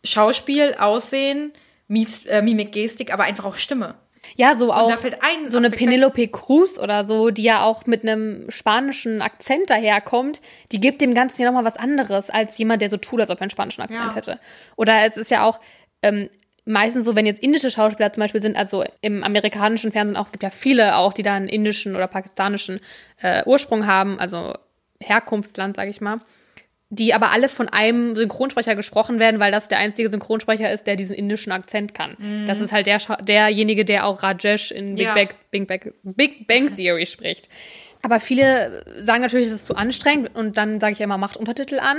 [0.05, 1.53] Schauspiel, Aussehen,
[1.89, 3.95] Mimik, äh, Mimik, Gestik, aber einfach auch Stimme.
[4.37, 5.71] ja, so auch da fällt ein so eine.
[5.71, 10.41] Penelope Cruz oder so, die ja auch mit einem spanischen Akzent daherkommt,
[10.73, 13.39] die gibt dem Ganzen ja nochmal was anderes als jemand, der so tut, als ob
[13.39, 14.15] er einen spanischen Akzent Ja.
[14.15, 14.41] hätte.
[14.77, 15.61] Oder es ist ja auch
[16.03, 16.29] ähm,
[16.65, 20.33] meistens so, wenn jetzt indische Schauspieler zum Beispiel sind, also im amerikanischen Fernsehen auch, es
[20.33, 22.81] gibt ja viele auch, die da einen indischen oder pakistanischen
[23.23, 24.55] äh, Ursprung haben, also
[25.01, 26.21] Herkunftsland, sage ich mal,
[26.89, 30.97] die aber alle von einem Synchronsprecher gesprochen werden, weil das der einzige Synchronsprecher ist, der
[30.97, 32.17] diesen indischen Akzent kann.
[32.47, 35.15] Das ist halt der, derjenige, der auch Rajesh in Big, Ja.
[35.15, 37.49] Bang, Big, Bang, Big Bang Theory spricht.
[38.03, 41.81] Aber viele sagen natürlich, es ist zu anstrengend und dann sage ich immer, macht Untertitel
[41.81, 41.99] an.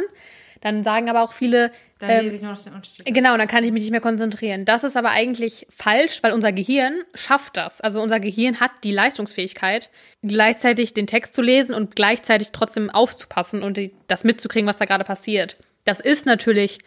[0.62, 3.06] Dann sagen aber auch viele, Dann ähm, lese ich nur noch den Unterschied.
[3.06, 4.66] Genau, dann kann ich mich nicht mehr konzentrieren.
[4.66, 7.82] Das ist aber eigentlich falsch, weil unser Gehirn schafft das.
[7.82, 9.90] Also unser Gehirn hat die Leistungsfähigkeit,
[10.24, 14.86] gleichzeitig den Text zu lesen und gleichzeitig trotzdem aufzupassen und die, das mitzukriegen, was da
[14.86, 15.58] gerade passiert.
[15.86, 16.80] Das ist natürlich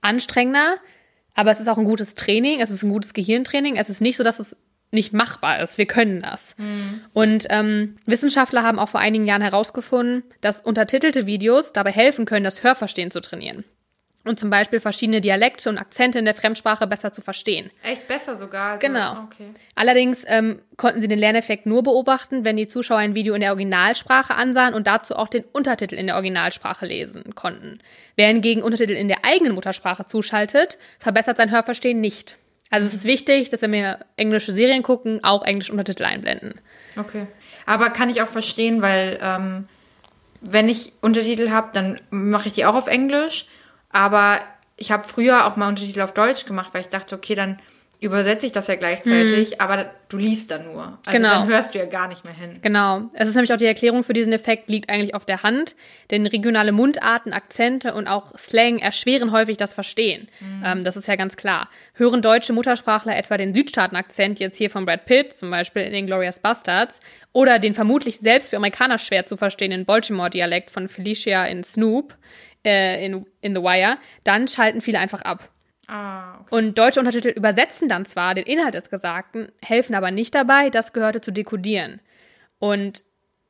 [0.00, 0.76] anstrengender,
[1.34, 3.76] aber es ist auch ein gutes Training, es ist ein gutes Gehirntraining.
[3.76, 4.56] Es ist nicht so, dass es
[4.90, 5.78] nicht machbar ist.
[5.78, 6.54] Wir können das.
[7.12, 12.44] Und ähm, Wissenschaftler haben auch vor einigen Jahren herausgefunden, dass untertitelte Videos dabei helfen können,
[12.44, 13.64] das Hörverstehen zu trainieren
[14.28, 17.70] und zum Beispiel verschiedene Dialekte und Akzente in der Fremdsprache besser zu verstehen.
[17.82, 18.72] Echt besser sogar.
[18.72, 19.24] Also, Genau.
[19.24, 19.50] Okay.
[19.74, 23.50] Allerdings ähm, konnten sie den Lerneffekt nur beobachten, wenn die Zuschauer ein Video in der
[23.50, 27.78] Originalsprache ansahen und dazu auch den Untertitel in der Originalsprache lesen konnten.
[28.16, 32.36] Wer hingegen Untertitel in der eigenen Muttersprache zuschaltet, verbessert sein Hörverstehen nicht.
[32.70, 36.60] Also es ist wichtig, dass wenn wir englische Serien gucken, auch englische Untertitel einblenden.
[36.96, 37.26] Okay.
[37.66, 39.68] Aber kann ich auch verstehen, weil ähm,
[40.40, 43.46] wenn ich Untertitel habe, dann mache ich die auch auf Englisch.
[43.90, 44.38] Aber
[44.76, 47.58] ich habe früher auch mal Untertitel auf Deutsch gemacht, weil ich dachte, okay, dann
[48.00, 50.98] übersetze ich das ja gleichzeitig, aber du liest dann nur.
[51.04, 51.30] Also Genau.
[51.30, 52.60] dann hörst du ja gar nicht mehr hin.
[52.62, 53.10] Genau.
[53.12, 55.74] Es ist nämlich auch die Erklärung für diesen Effekt liegt eigentlich auf der Hand,
[56.12, 60.28] denn regionale Mundarten, Akzente und auch Slang erschweren häufig das Verstehen.
[60.64, 61.68] Ähm, das ist ja ganz klar.
[61.94, 66.38] Hören deutsche Muttersprachler etwa den Südstaaten-Akzent jetzt hier von Brad Pitt, zum Beispiel in Inglourious
[66.38, 67.00] Bastards,
[67.32, 72.14] oder den vermutlich selbst für Amerikaner schwer zu verstehenden Baltimore-Dialekt von Felicia in Snoop
[72.64, 75.48] äh, in, in The Wire, dann schalten viele einfach ab.
[75.88, 76.54] Ah, okay.
[76.54, 80.92] Und deutsche Untertitel übersetzen dann zwar den Inhalt des Gesagten, helfen aber nicht dabei, das
[80.92, 82.00] Gehörte zu dekodieren.
[82.58, 83.04] Und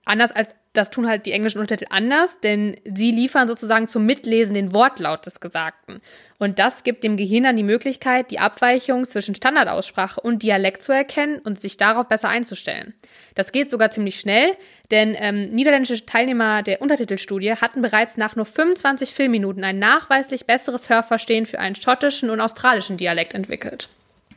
[0.04, 4.54] anders als das tun halt die englischen Untertitel anders, denn sie liefern sozusagen zum Mitlesen
[4.54, 6.00] den Wortlaut des Gesagten.
[6.38, 10.92] Und das gibt dem Gehirn dann die Möglichkeit, die Abweichung zwischen Standardaussprache und Dialekt zu
[10.92, 12.94] erkennen und sich darauf besser einzustellen.
[13.34, 14.56] Das geht sogar ziemlich schnell,
[14.92, 20.88] denn ähm, niederländische Teilnehmer der Untertitelstudie hatten bereits nach nur 25 Filmminuten ein nachweislich besseres
[20.88, 23.88] Hörverstehen für einen schottischen und australischen Dialekt entwickelt.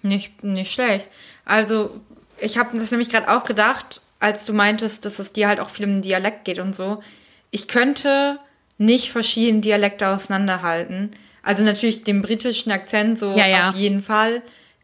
[0.01, 1.08] Nicht, nicht schlecht.
[1.45, 2.01] Also,
[2.39, 5.69] ich habe das nämlich gerade auch gedacht, als du meintest, dass es dir halt auch
[5.69, 7.01] viel um den Dialekt geht und so.
[7.49, 8.39] Ich könnte
[8.77, 11.15] nicht verschiedene Dialekte auseinanderhalten.
[11.43, 13.69] Also natürlich den britischen Akzent so Ja, ja.
[13.69, 14.41] auf jeden Fall.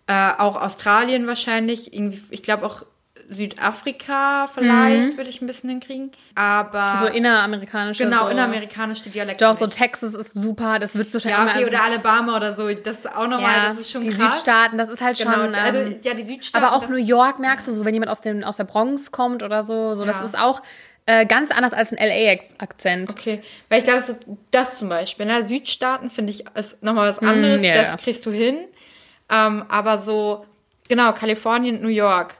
[0.08, 1.93] Äh, auch Australien wahrscheinlich.
[1.93, 2.84] Irgendwie, ich glaube auch
[3.28, 6.12] Südafrika vielleicht würde ich ein bisschen hinkriegen.
[6.36, 6.98] Aber Mhm.
[7.00, 8.04] So inneramerikanische.
[8.04, 8.30] genau, so.
[8.30, 9.44] inneramerikanische Dialekte.
[9.46, 9.68] Doch, so.
[9.68, 12.72] Texas ist super, das wird so schnell Ja, okay, also oder Alabama oder so.
[12.74, 14.36] Das ist auch nochmal, ja, das ist schon die krass.
[14.36, 15.56] Südstaaten, das ist halt Genau, schon.
[15.56, 16.66] also ähm, ja, die Südstaaten.
[16.66, 19.44] aber auch New York merkst du so, wenn jemand aus, dem, aus der Bronx kommt
[19.44, 20.24] oder so, so das Ja.
[20.26, 20.62] ist auch
[21.06, 23.12] äh, ganz anders als ein LA-Akzent.
[23.12, 24.13] Okay, weil ich glaube, so,
[24.52, 25.46] das zum Beispiel, ne?
[25.46, 28.58] Südstaaten finde ich ist nochmal was anderes, Mm, ja, das kriegst du hin.
[29.30, 30.46] Ähm, aber so,
[30.90, 32.36] genau, Kalifornien, New York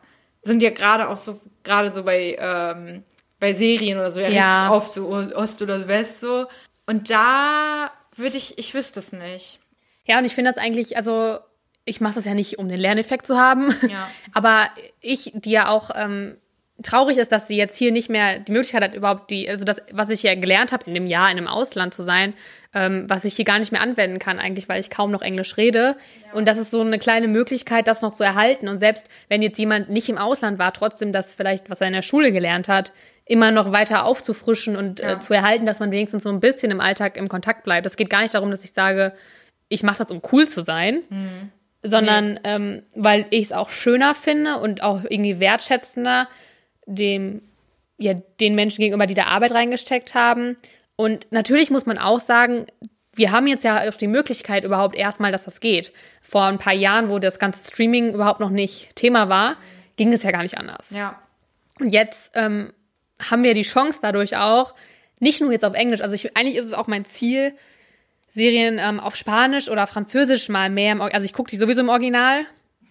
[0.47, 3.03] sind ja gerade auch so, gerade so bei, ähm,
[3.39, 4.69] bei Serien oder so, ja, Ja.
[4.71, 6.47] oft so Ost oder West so.
[6.86, 9.60] Und da würde ich, ich wüsste es nicht.
[10.05, 11.38] Ja, und ich finde das eigentlich, also
[11.86, 14.10] ich mache das ja nicht, um den Lerneffekt zu haben, Ja.
[14.33, 14.67] aber
[15.01, 16.38] ich, die ja auch ähm,
[16.83, 19.81] traurig ist, dass sie jetzt hier nicht mehr die Möglichkeit hat, überhaupt die, also das,
[19.91, 22.33] was ich ja gelernt habe, in dem Jahr in einem Ausland zu sein,
[22.80, 25.58] ähm, was ich hier gar nicht mehr anwenden kann, eigentlich, weil ich kaum noch Englisch
[25.58, 25.96] rede.
[26.34, 28.68] Und das ist so eine kleine Möglichkeit, das noch zu erhalten.
[28.68, 31.94] Und selbst wenn jetzt jemand nicht im Ausland war, trotzdem das vielleicht, was er in
[31.94, 32.94] der Schule gelernt hat,
[33.26, 35.13] immer noch weiter aufzufrischen und Ja.
[35.13, 37.86] äh, zu erhalten, dass man wenigstens so ein bisschen im Alltag im Kontakt bleibt.
[37.86, 39.13] Es geht gar nicht darum, dass ich sage,
[39.70, 41.02] ich mache das, um cool zu sein,
[41.84, 46.28] sondern ähm, weil ich es auch schöner finde und auch irgendwie wertschätzender
[46.86, 47.42] dem,
[47.98, 50.56] ja, den Menschen gegenüber, die da Arbeit reingesteckt haben.
[50.97, 52.65] Und natürlich muss man auch sagen,
[53.13, 55.93] wir haben jetzt ja auch die Möglichkeit überhaupt erstmal, dass das geht.
[56.21, 59.55] Vor ein paar Jahren, wo das ganze Streaming überhaupt noch nicht Thema war,
[59.95, 60.89] ging es ja gar nicht anders.
[60.89, 61.19] Ja.
[61.79, 62.73] Und jetzt ähm,
[63.29, 64.75] haben wir die Chance dadurch auch,
[65.19, 67.53] nicht nur jetzt auf Englisch, also ich, eigentlich ist es auch mein Ziel,
[68.29, 71.89] Serien ähm, auf Spanisch oder Französisch mal mehr, im, also ich gucke die sowieso im
[71.89, 72.45] Original,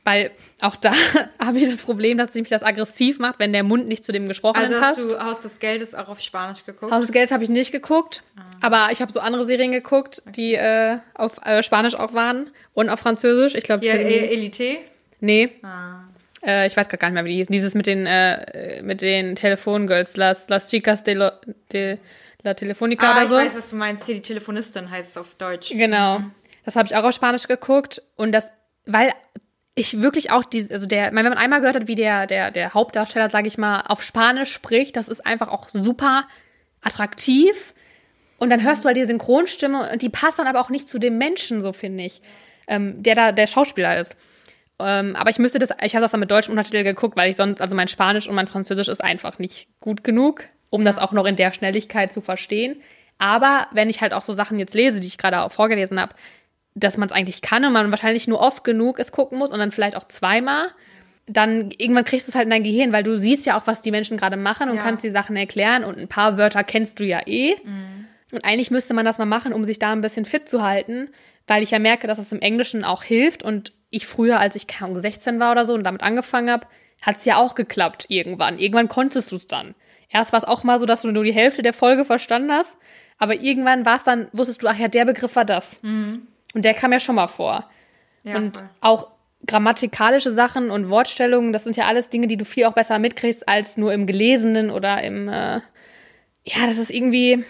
[0.06, 0.30] weil
[0.62, 0.92] auch da
[1.38, 4.12] habe ich das Problem, dass sich mich das aggressiv macht, wenn der Mund nicht zu
[4.12, 4.98] dem Gesprochenen Also passt.
[5.00, 6.92] hast du Haus des Geldes auch auf Spanisch geguckt?
[6.92, 8.22] Haus des Gelds habe ich nicht geguckt,
[8.62, 12.88] aber ich habe so andere Serien geguckt, die äh, auf äh, Spanisch auch waren und
[12.88, 13.54] auf Französisch.
[13.56, 14.78] Ich glaube, ja, E- Elite?
[15.20, 16.04] nee, Ah.
[16.46, 17.48] äh, ich weiß gar nicht mehr, wie die hieß.
[17.48, 21.30] Dieses mit den äh, mit den Telefongirls, las, las chicas de, lo,
[21.72, 21.98] de
[22.44, 23.34] la telefonica Ah, oder ich so.
[23.34, 24.06] weiß, was du meinst.
[24.06, 25.70] Hier die Telefonistin heißt es auf Deutsch.
[25.70, 26.20] Genau.
[26.64, 28.44] Das habe ich auch auf Spanisch geguckt und das,
[28.86, 29.10] weil
[29.76, 32.74] ich wirklich auch die, also der, wenn man einmal gehört hat, wie der der der
[32.74, 36.26] Hauptdarsteller, sage ich mal, auf Spanisch spricht, das ist einfach auch super
[36.80, 37.74] attraktiv.
[38.38, 40.98] Und dann hörst du halt die Synchronstimme und die passt dann aber auch nicht zu
[40.98, 42.20] dem Menschen, so finde ich,
[42.66, 44.16] ähm, der da der Schauspieler ist.
[44.78, 47.36] Ähm, aber ich müsste das, ich habe das dann mit deutschem Untertitel geguckt, weil ich
[47.36, 51.12] sonst, also mein Spanisch und mein Französisch ist einfach nicht gut genug, um das auch
[51.12, 52.80] noch in der Schnelligkeit zu verstehen.
[53.18, 56.14] Aber wenn ich halt auch so Sachen jetzt lese, die ich gerade auch vorgelesen habe,
[56.76, 59.58] dass man es eigentlich kann und man wahrscheinlich nur oft genug es gucken muss und
[59.58, 60.68] dann vielleicht auch zweimal,
[61.26, 63.82] dann irgendwann kriegst du es halt in dein Gehirn, weil du siehst ja auch, was
[63.82, 64.82] die Menschen gerade machen und Ja.
[64.82, 67.56] kannst die Sachen erklären und ein paar Wörter kennst du ja eh.
[68.32, 71.08] Und eigentlich müsste man das mal machen, um sich da ein bisschen fit zu halten,
[71.46, 74.66] weil ich ja merke, dass es im Englischen auch hilft und ich früher, als ich
[74.66, 76.66] keine Ahnung, 16 war oder so und damit angefangen habe,
[77.02, 78.58] hat es ja auch geklappt irgendwann.
[78.58, 79.74] Irgendwann konntest du es dann.
[80.10, 82.74] Erst war es auch mal so, dass du nur die Hälfte der Folge verstanden hast,
[83.18, 85.76] aber irgendwann war es dann, wusstest du, ach ja, der Begriff war das.
[86.56, 87.68] Und der kam ja schon mal vor.
[88.22, 88.68] Ja, und voll.
[88.80, 89.08] auch
[89.46, 93.46] grammatikalische Sachen und Wortstellungen, das sind ja alles Dinge, die du viel auch besser mitkriegst
[93.46, 95.60] als nur im Gelesenen oder im, äh,
[96.44, 97.44] ja, das ist irgendwie,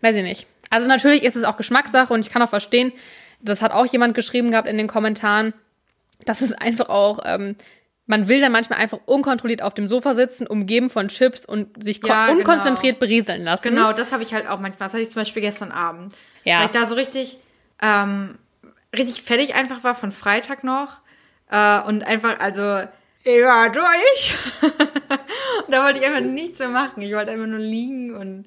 [0.00, 0.46] weiß ich nicht.
[0.70, 2.94] Also natürlich ist es auch Geschmackssache und ich kann auch verstehen,
[3.42, 5.52] das hat auch jemand geschrieben gehabt in den Kommentaren,
[6.24, 7.56] dass es einfach auch, ähm,
[8.06, 12.00] man will dann manchmal einfach unkontrolliert auf dem Sofa sitzen, umgeben von Chips und sich
[12.02, 12.38] Ja, genau.
[12.38, 13.68] unkonzentriert berieseln lassen.
[13.68, 14.86] Genau, das habe ich halt auch manchmal.
[14.86, 16.14] Das hatte ich zum Beispiel gestern Abend.
[16.44, 16.60] Ja.
[16.60, 17.36] Weil ich da so richtig,
[17.82, 18.38] ähm,
[18.96, 21.00] richtig fertig einfach war von Freitag noch.
[21.50, 22.80] Äh, und einfach, also,
[23.24, 24.34] ich war durch.
[25.66, 27.02] und da wollte ich einfach nichts mehr machen.
[27.02, 28.46] Ich wollte einfach nur liegen und.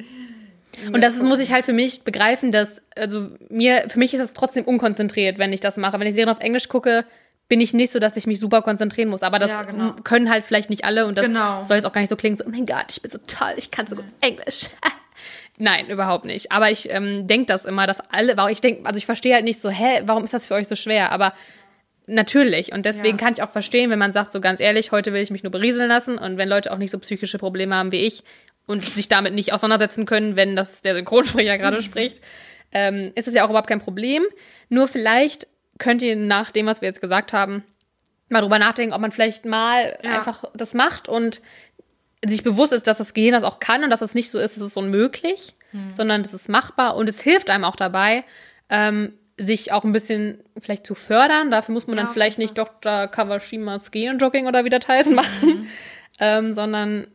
[0.94, 4.20] Und das ist, muss ich halt für mich begreifen, dass, also mir, für mich ist
[4.22, 6.00] das trotzdem unkonzentriert, wenn ich das mache.
[6.00, 7.06] Wenn ich Serien auf Englisch gucke,
[7.50, 9.22] bin ich nicht so, dass ich mich super konzentrieren muss.
[9.22, 9.94] Aber das Ja, genau.
[10.06, 11.66] können halt vielleicht nicht alle und das Genau.
[11.66, 13.52] soll jetzt auch gar nicht so klingen, so, oh mein Gott, ich bin so toll,
[13.58, 14.70] ich kann so gut Englisch.
[15.64, 16.52] Nein, überhaupt nicht.
[16.52, 19.44] Aber ich ähm, denke das immer, dass alle, warum ich denke, also ich verstehe halt
[19.46, 21.12] nicht so, hä, warum ist das für euch so schwer?
[21.12, 21.34] Aber
[22.08, 22.72] natürlich.
[22.74, 23.24] Und deswegen Ja.
[23.24, 25.52] kann ich auch verstehen, wenn man sagt, so ganz ehrlich, heute will ich mich nur
[25.52, 26.18] berieseln lassen.
[26.18, 28.24] Und wenn Leute auch nicht so psychische Probleme haben wie ich
[28.66, 32.20] und sich damit nicht auseinandersetzen können, wenn das der Synchronsprecher gerade spricht,
[32.72, 34.24] ähm, ist es ja auch überhaupt kein Problem.
[34.70, 35.48] Nur vielleicht
[35.78, 37.64] könnt ihr nach dem, was wir jetzt gesagt haben,
[38.30, 40.18] mal drüber nachdenken, ob man vielleicht mal Ja.
[40.18, 41.42] einfach das macht und
[42.26, 44.58] sich bewusst ist, dass das Gehirn das auch kann und dass es nicht so ist,
[44.58, 45.56] es ist unmöglich,
[45.94, 48.24] sondern es ist machbar und es hilft einem auch dabei,
[48.70, 51.50] ähm, sich auch ein bisschen vielleicht zu fördern.
[51.50, 53.08] Dafür muss man Ja, dann vielleicht nicht Dr.
[53.08, 55.70] Kawashimas Gehirnjogging oder wie das heißt machen,
[56.20, 57.08] ähm, sondern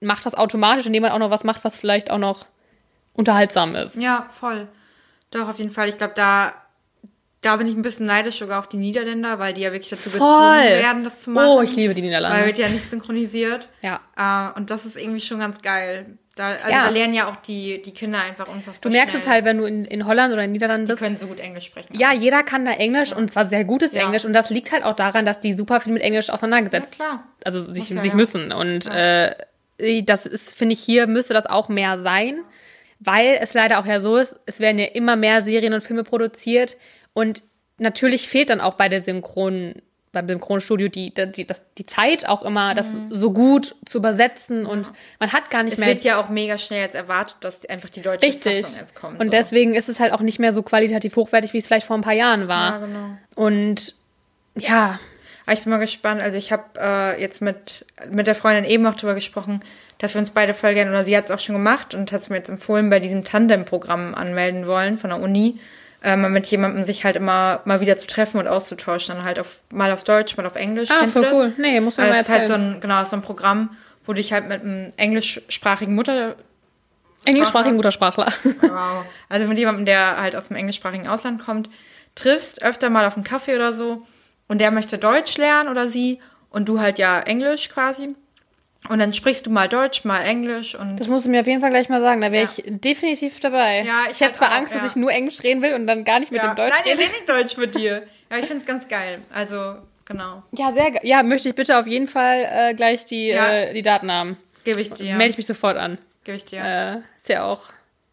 [0.00, 2.46] macht das automatisch, indem man auch noch was macht, was vielleicht auch noch
[3.14, 3.96] unterhaltsam ist.
[3.96, 4.68] Ja, voll.
[5.30, 5.88] Doch, auf jeden Fall.
[5.88, 6.52] Ich glaube, da,
[7.44, 10.10] da bin ich ein bisschen neidisch sogar auf die Niederländer, weil die ja wirklich dazu
[10.10, 11.48] gezwungen werden, das zu machen.
[11.48, 12.46] Oh, ich liebe die Weil Niederlande.
[12.46, 13.68] wird ja nicht synchronisiert.
[13.82, 14.00] Ja.
[14.16, 16.18] Äh, und das ist irgendwie schon ganz geil.
[16.36, 16.84] Da, also Ja.
[16.84, 19.34] da lernen ja auch die, die Kinder einfach unfassbar Du merkst es schnell.
[19.34, 21.02] halt, wenn du in, in Holland oder in Niederlanden Die bist.
[21.02, 21.94] können so gut Englisch sprechen.
[21.96, 24.02] Ja, jeder kann da Englisch und zwar sehr gutes Ja.
[24.02, 26.96] Englisch und das liegt halt auch daran, dass die super viel mit Englisch ja auseinandergesetzt
[26.96, 27.24] klar.
[27.44, 28.16] also sich, ja, sich ja.
[28.16, 28.50] müssen.
[28.52, 29.34] Und äh,
[30.04, 32.38] das ist, finde ich, hier müsste das auch mehr sein,
[33.00, 36.02] weil es leider auch ja so ist, es werden ja immer mehr Serien und Filme
[36.04, 36.76] produziert
[37.14, 37.42] und
[37.78, 42.42] natürlich fehlt dann auch bei der Synchron, beim Synchronstudio die, die, das, die Zeit auch
[42.42, 45.82] immer, das so gut zu übersetzen und man hat gar nicht Mhm.
[45.82, 48.62] Es mehr wird ja auch mega schnell jetzt erwartet, dass einfach die deutsche richtig.
[48.62, 49.18] Fassung jetzt kommt.
[49.18, 49.30] Und so.
[49.30, 52.02] deswegen ist es halt auch nicht mehr so qualitativ hochwertig, wie es vielleicht vor ein
[52.02, 52.72] paar Jahren war.
[52.72, 53.18] Ja, genau.
[53.34, 53.94] Und
[54.56, 55.00] ja,
[55.46, 56.22] Aber ich bin mal gespannt.
[56.22, 59.60] Also ich habe äh, jetzt mit, mit der Freundin eben auch drüber gesprochen,
[59.98, 62.20] dass wir uns beide voll gerne, oder sie hat es auch schon gemacht und hat
[62.20, 65.60] es mir jetzt empfohlen, bei diesem Tandem-Programm anmelden wollen von der Uni.
[66.04, 69.14] Äh, mit jemandem sich halt immer mal wieder zu treffen und auszutauschen.
[69.14, 70.90] Dann halt auf, mal auf Deutsch, mal auf Englisch.
[70.90, 71.38] Ah, Kennst voll du das?
[71.38, 71.52] cool.
[71.56, 72.74] Nee, muss man also mal es ist halt so erzählen.
[72.74, 76.36] ein, genau, so ein Programm, wo du dich halt mit einem englischsprachigen Mutter,
[77.24, 78.32] englischsprachigen Muttersprachler.
[78.60, 79.06] Wow.
[79.30, 81.70] Also mit jemandem, der halt aus dem englischsprachigen Ausland kommt,
[82.14, 84.06] triffst öfter mal auf einen Kaffee oder so
[84.46, 88.14] und der möchte Deutsch lernen oder sie und du halt ja Englisch quasi.
[88.90, 91.60] Und dann sprichst du mal Deutsch, mal Englisch und Das musst du mir auf jeden
[91.62, 92.20] Fall gleich mal sagen.
[92.20, 92.50] Da wäre Ja.
[92.56, 93.82] ich definitiv dabei.
[93.82, 94.88] Ja, ich ich hätte halt zwar auch, Angst, dass ja.
[94.88, 97.00] ich nur Englisch reden will und dann gar nicht mit dem Deutsch Nein, ich rede.
[97.02, 98.02] rede nicht Deutsch mit dir.
[98.30, 99.20] Ja, ich find's ganz geil.
[99.32, 100.42] Also, genau.
[100.52, 103.82] Ja, sehr ge- Ja, möchte ich bitte auf jeden Fall äh, gleich die, äh, die
[103.82, 104.36] Daten haben.
[104.64, 105.14] Gebe ich dir.
[105.16, 105.98] melde ich mich sofort an.
[106.24, 106.60] Gebe ich dir.
[106.62, 107.64] Äh, ist ja auch,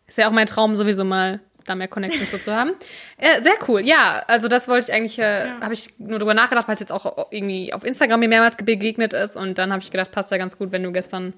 [0.08, 2.72] ist ja auch mein Traum, sowieso mal da mehr Connections so zu haben.
[3.18, 4.24] Äh, sehr cool, ja.
[4.28, 7.28] Also das wollte ich eigentlich, äh, habe ich nur drüber nachgedacht, weil es jetzt auch
[7.32, 10.58] irgendwie auf Instagram mir mehrmals begegnet ist und dann habe ich gedacht, passt ja ganz
[10.58, 11.34] gut, wenn du gestern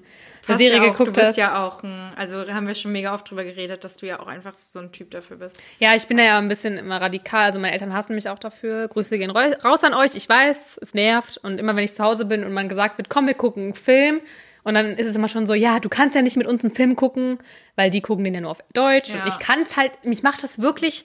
[0.46, 1.36] eine Serie ja auch, geguckt du bist hast.
[1.36, 1.48] Ja.
[1.54, 4.26] ja auch ein, also haben wir schon mega oft drüber geredet, dass du ja auch
[4.26, 5.58] einfach so ein Typ dafür bist.
[5.78, 7.44] ich bin da ja ein bisschen immer radikal.
[7.46, 8.88] Also meine Eltern hassen mich auch dafür.
[8.88, 10.14] Grüße gehen rau- raus an euch.
[10.14, 11.38] Ich weiß, es nervt.
[11.38, 13.74] Und immer wenn ich zu Hause bin und man gesagt wird, komm, wir gucken einen
[13.74, 14.20] Film.
[14.64, 16.74] Und dann ist es immer schon so, ja, du kannst ja nicht mit uns einen
[16.74, 17.38] Film gucken,
[17.76, 19.10] weil die gucken den ja nur auf Deutsch.
[19.10, 19.22] Ja.
[19.22, 21.04] Und ich kann es halt, mich macht das wirklich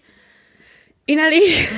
[1.06, 1.68] innerlich.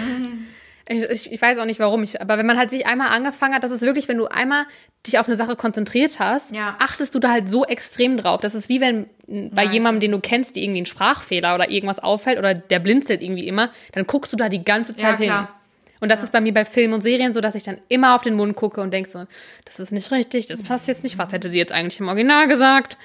[0.89, 3.53] Ich, ich, ich weiß auch nicht warum, ich, aber wenn man halt sich einmal angefangen
[3.53, 4.65] hat, das ist wirklich, wenn du einmal
[5.07, 6.75] dich auf eine Sache konzentriert hast, Ja.
[6.79, 8.41] achtest du da halt so extrem drauf.
[8.41, 9.71] Das ist wie wenn bei Nein.
[9.71, 13.47] jemandem, den du kennst, dir irgendwie ein Sprachfehler oder irgendwas auffällt oder der blinzelt irgendwie
[13.47, 15.27] immer, dann guckst du da die ganze Ja, Zeit hin.
[15.27, 15.60] klar.
[16.01, 18.23] Und das ist bei mir bei Filmen und Serien so, dass ich dann immer auf
[18.23, 19.25] den Mund gucke und denke so,
[19.63, 21.17] das ist nicht richtig, das passt jetzt nicht.
[21.17, 22.97] Was hätte sie jetzt eigentlich im Original gesagt?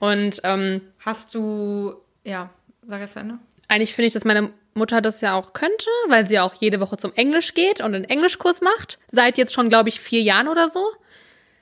[0.00, 2.50] Und ähm, Hast du, ja,
[2.86, 3.38] sag es Ende.
[3.68, 6.80] eigentlich finde ich, dass meine Mutter das ja auch könnte, weil sie ja auch jede
[6.80, 8.98] Woche zum Englisch geht und einen Englischkurs macht.
[9.08, 10.84] Seit jetzt schon, glaube ich, vier Jahren oder so.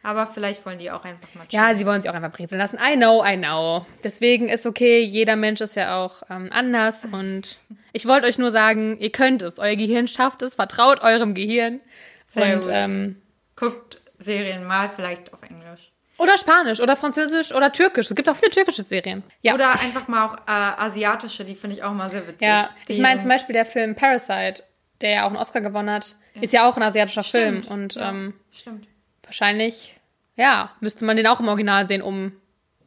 [0.03, 2.79] Aber vielleicht wollen die auch einfach mal Ja, sie wollen sich auch einfach brezeln lassen.
[2.79, 3.85] I know, I know.
[4.03, 6.97] Deswegen ist okay, jeder Mensch ist ja auch ähm, anders.
[7.11, 7.59] Und
[7.93, 9.59] ich wollte euch nur sagen, ihr könnt es.
[9.59, 10.55] Euer Gehirn schafft es.
[10.55, 11.81] Vertraut eurem Gehirn.
[12.29, 12.71] Sehr und, gut.
[12.73, 13.23] ähm,
[13.57, 15.93] Guckt Serien mal, vielleicht auf Englisch.
[16.19, 18.11] oder Spanisch oder Französisch oder Türkisch.
[18.11, 19.23] Es gibt auch viele türkische Serien.
[19.43, 19.55] Ja.
[19.55, 22.47] Oder einfach mal auch äh, asiatische, die finde ich auch mal sehr witzig.
[22.47, 24.63] ja, ich meine zum Beispiel der Film Parasite,
[25.01, 27.67] der ja auch einen Oscar gewonnen hat, ist ja auch ein asiatischer Stimmt.
[27.67, 27.81] Film.
[27.83, 28.87] Und ja, ähm, stimmt.
[29.31, 29.97] Wahrscheinlich,
[30.37, 32.33] ja, müsste man den auch im Original sehen, um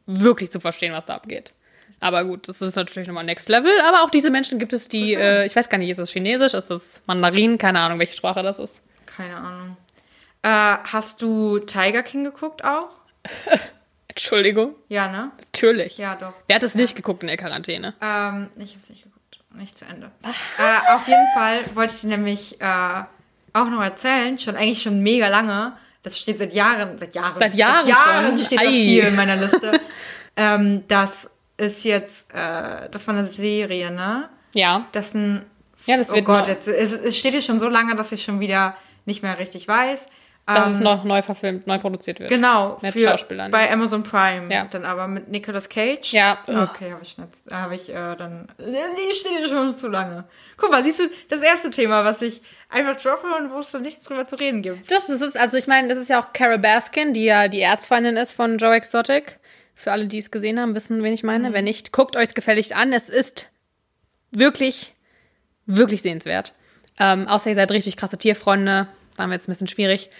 [0.06, 1.54] wirklich zu verstehen, was da abgeht.
[2.00, 3.72] Aber gut, das ist natürlich nochmal Next Level.
[3.80, 6.52] Aber auch diese Menschen gibt es, die, äh, ich weiß gar nicht, ist es Chinesisch,
[6.52, 7.56] ist es Mandarin?
[7.56, 8.78] Keine Ahnung, welche Sprache das ist.
[9.06, 9.76] Keine Ahnung.
[10.42, 10.48] Äh,
[10.92, 12.90] hast du Tiger King geguckt auch?
[14.08, 14.74] Entschuldigung.
[14.88, 15.30] Ja, ne?
[15.38, 15.96] Natürlich.
[15.96, 16.34] Ja, doch.
[16.46, 17.94] Wer hat es nicht geguckt in der Quarantäne?
[18.02, 19.40] Ähm, ich hab's nicht geguckt.
[19.54, 20.10] Nicht zu Ende.
[20.58, 23.04] äh, auf jeden Fall wollte ich dir nämlich äh,
[23.54, 25.74] auch noch erzählen, schon eigentlich schon mega lange.
[26.04, 27.40] Das steht seit Jahren, seit Jahren.
[27.40, 28.38] Seit Jahren schon?
[28.38, 28.70] steht das Ei.
[28.70, 29.80] hier in meiner Liste.
[30.36, 34.28] ähm, das ist jetzt, äh, das war eine Serie, ne?
[34.52, 34.86] Ja.
[34.92, 35.46] Das ist ein.
[35.86, 38.22] Ja, das oh wird Gott, jetzt, es, es steht hier schon so lange, dass ich
[38.22, 40.06] schon wieder nicht mehr richtig weiß.
[40.46, 42.28] Dass Ähm, es noch neu verfilmt, neu produziert wird.
[42.28, 43.50] Genau, Mit für, Schauspielern.
[43.50, 44.52] bei Amazon Prime.
[44.52, 44.66] Ja.
[44.66, 46.12] Dann aber mit Nicolas Cage.
[46.12, 46.38] Ja.
[46.46, 48.48] Okay, habe ich, nicht- habe ich äh, dann.
[48.58, 50.24] Die steht hier schon zu lange.
[50.58, 53.78] Guck mal, siehst du, das erste Thema, was ich einfach droppe und wo es so
[53.78, 54.90] nichts drüber zu reden gibt.
[54.90, 58.18] Das, ist, also ich meine, das ist ja auch Carol Baskin, die ja die Erzfeindin
[58.18, 59.38] ist von Joe Exotic.
[59.74, 61.54] Für alle, die es gesehen haben, wissen, wen ich meine.
[61.54, 62.92] Wenn nicht, guckt euch gefälligst an.
[62.92, 63.48] Es ist
[64.30, 64.94] wirklich,
[65.66, 66.52] wirklich sehenswert.
[67.00, 68.88] Ähm, außer ihr seid richtig krasse Tierfreunde.
[69.16, 70.10] War mir jetzt ein bisschen schwierig.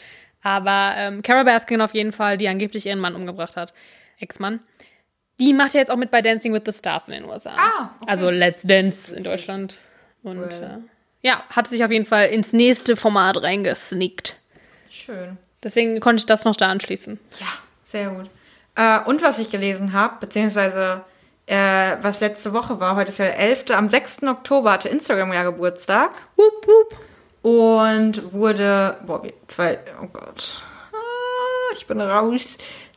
[0.43, 3.73] Aber ähm, Carol Baskin auf jeden Fall, die angeblich ihren Mann umgebracht hat.
[4.19, 4.61] Ex-Mann.
[5.41, 7.55] Die macht ja jetzt auch mit bei Dancing with the Stars in den USA.
[7.57, 8.11] Ah, okay.
[8.11, 9.79] Also Let's Dance in Deutschland.
[10.23, 10.79] Und äh,
[11.23, 14.37] ja, hat sich auf jeden Fall ins nächste Format reingesneakt.
[14.91, 15.39] Schön.
[15.63, 17.19] Deswegen konnte ich das noch da anschließen.
[17.41, 17.47] Ja,
[17.83, 18.31] sehr gut.
[18.77, 21.05] Äh, und was ich gelesen habe, beziehungsweise
[21.47, 23.71] äh, was letzte Woche war, heute ist ja der 11.
[23.71, 24.25] Am 6.
[24.25, 26.11] Oktober hatte Instagram ja Geburtstag.
[26.37, 26.99] Wup, wup.
[27.45, 30.63] Und wurde, boah, wie, zwei, oh Gott,
[30.95, 32.57] ah, ich bin raus,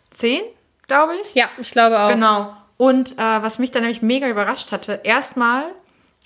[0.09, 0.41] zehn,
[0.87, 1.35] glaube ich.
[1.35, 2.09] Ja, ich glaube auch.
[2.09, 2.55] Genau.
[2.77, 5.65] Und äh, was mich dann nämlich mega überrascht hatte, erstmal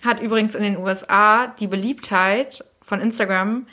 [0.05, 3.65] hat übrigens in den USA die Beliebtheit von Instagram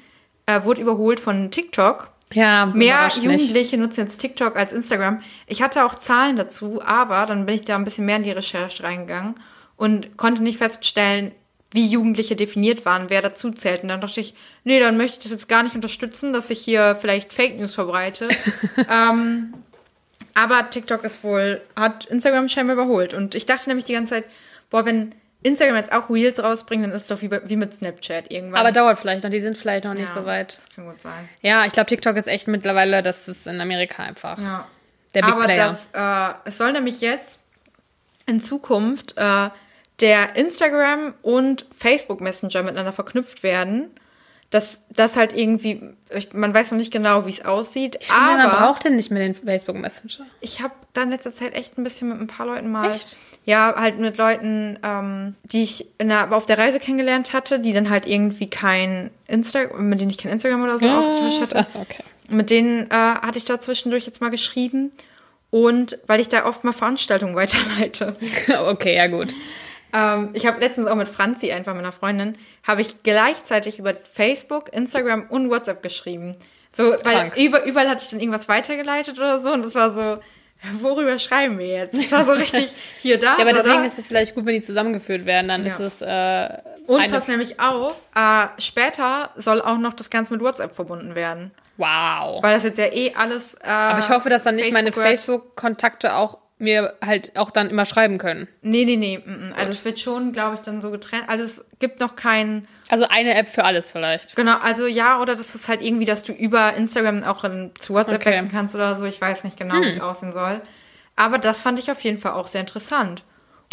[0.47, 2.09] äh, wurde überholt von TikTok.
[2.33, 3.11] Ja, Mehr.
[3.21, 5.21] Jugendliche nutzen jetzt TikTok als Instagram.
[5.47, 8.31] Ich hatte auch Zahlen dazu, aber dann bin ich da ein bisschen mehr in die
[8.31, 9.35] Recherche reingegangen
[9.77, 11.33] und konnte nicht feststellen,
[11.73, 13.83] wie Jugendliche definiert waren, wer dazu zählt.
[13.83, 16.61] Und dann dachte ich, nee, dann möchte ich das jetzt gar nicht unterstützen, dass ich
[16.61, 18.29] hier vielleicht Fake News verbreite.
[18.91, 19.53] ähm,
[20.35, 23.13] aber TikTok ist wohl, hat Instagram scheinbar überholt.
[23.13, 24.25] Und ich dachte nämlich die ganze Zeit,
[24.71, 27.73] boah, wenn Instagram jetzt auch Reels rausbringt, dann ist es doch wie, bei- wie mit
[27.73, 28.61] Snapchat irgendwann.
[28.61, 30.57] Aber dauert vielleicht noch, die sind vielleicht noch nicht Ja, so weit.
[30.57, 31.29] Das kann gut sein.
[31.43, 34.67] Ja, ich glaube, TikTok ist echt mittlerweile, das ist in Amerika einfach Ja.
[35.15, 35.67] der Big Aber Player.
[35.69, 37.39] das, äh, es soll nämlich jetzt
[38.27, 39.49] in Zukunft äh,
[40.01, 43.91] der Instagram und Facebook Messenger miteinander verknüpft werden.
[44.51, 48.39] Das, das halt irgendwie, ich, man weiß noch nicht genau, wie es aussieht, ich finde,
[48.39, 50.25] man aber braucht denn nicht mehr den Facebook Messenger.
[50.41, 53.19] ich habe da in letzter Zeit echt ein bisschen mit ein paar Leuten mal, Echt?
[53.45, 57.75] ja, halt mit Leuten, ähm, die ich in der, auf der Reise kennengelernt hatte, die
[57.75, 61.67] dann halt irgendwie kein Instagram, mit denen ich kein Instagram oder so ausgetauscht hatte.
[61.71, 62.03] Ach, okay.
[62.29, 64.93] Mit denen äh, hatte ich da zwischendurch jetzt mal geschrieben.
[65.51, 68.17] Und weil ich da oft mal Veranstaltungen weiterleite.
[68.67, 69.35] okay, ja gut.
[69.93, 72.37] Ähm, ich habe letztens auch mit Franzi, einfach mit einer Freundin,
[72.67, 76.37] habe ich gleichzeitig über Facebook, Instagram und WhatsApp geschrieben.
[76.73, 79.51] So, weil über, überall hatte ich dann irgendwas weitergeleitet oder so.
[79.51, 80.19] Und das war so,
[80.81, 81.95] worüber schreiben wir jetzt?
[81.97, 83.37] Das war so richtig hier da.
[83.37, 83.87] Ja, aber deswegen oder?
[83.87, 85.49] ist es vielleicht gut, wenn die zusammengeführt werden.
[85.49, 85.75] Dann Ja.
[85.77, 90.43] ist es äh, Und pass nämlich auf, äh, später soll auch noch das Ganze mit
[90.43, 91.53] WhatsApp verbunden werden.
[91.79, 92.43] Wow.
[92.43, 93.55] Weil das jetzt ja eh alles.
[93.55, 95.11] Äh, Aber ich hoffe, dass dann nicht meine Facebook gehört.
[95.21, 98.49] Facebook-Kontakte auch mir halt auch dann immer schreiben können.
[98.63, 99.19] Nee, nee, nee.
[99.19, 99.53] mm, mm.
[99.57, 101.25] Also es wird schon, glaube ich, dann so getrennt.
[101.29, 102.67] Also es gibt noch keinen.
[102.89, 104.35] Also eine App für alles vielleicht.
[104.35, 107.95] Genau, also ja, oder das ist halt irgendwie, dass du über Instagram auch in, zu
[107.95, 108.31] WhatsApp Okay.
[108.31, 109.05] wechseln kannst oder so.
[109.05, 110.61] Ich weiß nicht genau, wie es aussehen soll.
[111.17, 113.25] Aber das fand ich auf jeden Fall auch sehr interessant.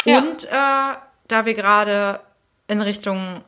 [0.04, 0.18] Ja.
[0.18, 0.96] Und äh,
[1.28, 2.20] da wir gerade
[2.68, 3.42] in Richtung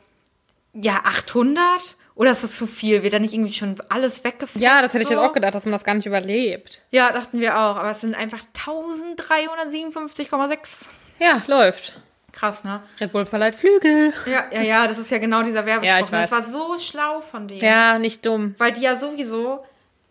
[0.74, 1.95] ja, 800?
[2.15, 3.01] Oder ist das zu viel?
[3.01, 4.61] Wird da nicht irgendwie schon alles weggeflogen?
[4.61, 6.82] Ja, das hätte ich jetzt auch gedacht, dass man das gar nicht überlebt.
[6.91, 7.78] Ja, dachten wir auch.
[7.78, 10.88] Aber es sind einfach 1357,6.
[11.20, 11.97] Ja, läuft.
[12.39, 12.81] Krass, ne?
[12.99, 14.13] Red Bull verleiht Flügel.
[14.25, 15.99] Ja, ja, ja, das ist ja genau dieser Ja, Werbespruch.
[16.05, 16.31] ich das weiß.
[16.31, 17.61] war so schlau von denen.
[17.61, 18.55] Ja, nicht dumm.
[18.57, 19.63] Weil die ja sowieso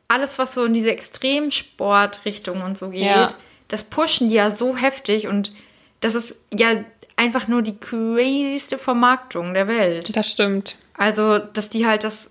[0.09, 3.33] alles, was so in diese Extremsportrichtung und so geht, Ja.
[3.69, 5.53] das pushen die ja so heftig und
[6.01, 6.69] das ist ja
[7.17, 10.15] einfach nur die crazyste Vermarktung der Welt.
[10.17, 10.77] Das stimmt.
[10.97, 12.31] Also, dass die halt das,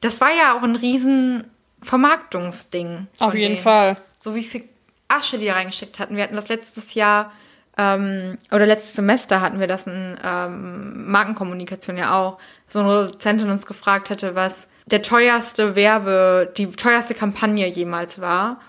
[0.00, 1.50] das war ja auch ein riesen
[1.82, 3.06] Vermarktungsding.
[3.18, 3.62] Auf jeden denen.
[3.62, 3.96] Fall.
[4.18, 4.64] So wie viel
[5.08, 6.16] Asche die da reingesteckt hatten.
[6.16, 7.32] Wir hatten das letztes Jahr,
[7.76, 12.38] ähm, oder letztes Semester hatten wir das in ähm, Markenkommunikation ja auch.
[12.68, 18.60] So eine Dozentin uns gefragt hätte, was der teuerste Werbe, die teuerste Kampagne jemals war.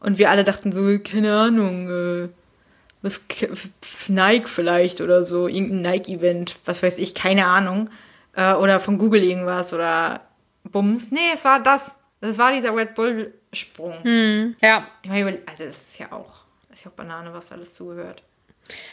[0.00, 2.28] Und wir alle dachten so, keine Ahnung, äh,
[3.02, 3.20] was
[4.08, 7.90] Nike vielleicht oder so, irgendein Nike-Event, was weiß ich, keine Ahnung.
[8.34, 10.20] Äh, oder von Google irgendwas oder
[10.64, 11.10] Bums.
[11.10, 11.98] Nee, es war das.
[12.20, 14.54] Das war dieser Red Bull-Sprung.
[14.60, 14.86] Ja.
[15.02, 17.74] Ich meine, über- also das ist ja auch, das ist ja auch Banane, was alles
[17.74, 18.22] zugehört.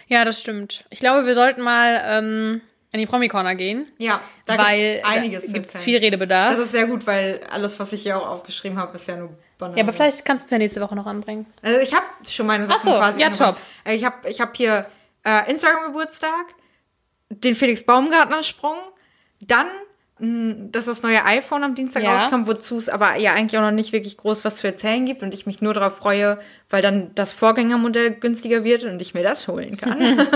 [0.07, 0.85] Ja, das stimmt.
[0.89, 2.61] Ich glaube, wir sollten mal ähm,
[2.91, 3.87] in die Promi-Corner gehen.
[3.97, 5.83] Ja, da weil gibt's einiges zu gibt es erzählen.
[5.85, 6.51] viel Redebedarf.
[6.51, 9.29] Das ist sehr gut, weil alles, was ich hier auch aufgeschrieben habe, ist ja nur
[9.57, 9.77] Banane.
[9.77, 11.45] ja, aber vielleicht kannst du es ja nächste Woche noch anbringen.
[11.61, 13.21] Also ich habe schon meine Sachen Ach so, quasi.
[13.21, 13.57] ja, top.
[13.85, 14.85] Äh, Ich habe ich hab hier
[15.23, 16.47] äh, Instagram-Geburtstag,
[17.29, 18.77] den Felix Baumgartner-Sprung,
[19.39, 19.67] dann,
[20.71, 22.15] dass das neue iPhone am Dienstag Ja.
[22.17, 25.23] rauskommt, wozu es aber ja eigentlich auch noch nicht wirklich groß was zu erzählen gibt
[25.23, 29.23] und ich mich nur darauf freue, weil dann das Vorgängermodell günstiger wird und ich mir
[29.23, 30.27] das holen kann.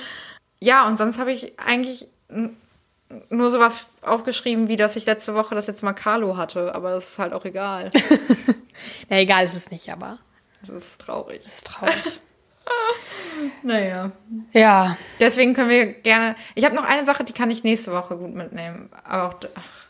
[0.60, 2.06] ja, und sonst habe ich eigentlich
[3.30, 7.10] nur sowas aufgeschrieben, wie dass ich letzte Woche das jetzt mal Carlo hatte, aber das
[7.10, 7.90] ist halt auch egal.
[9.08, 10.18] Ja, egal ist es nicht, aber
[10.60, 11.40] Das ist traurig.
[11.40, 12.20] es ist traurig.
[13.62, 14.10] Naja.
[14.52, 14.96] ja.
[15.18, 16.36] Deswegen können wir gerne.
[16.54, 18.88] Ich habe noch eine Sache, die kann ich nächste Woche gut mitnehmen.
[19.04, 19.34] Aber auch.
[19.54, 19.86] Ach,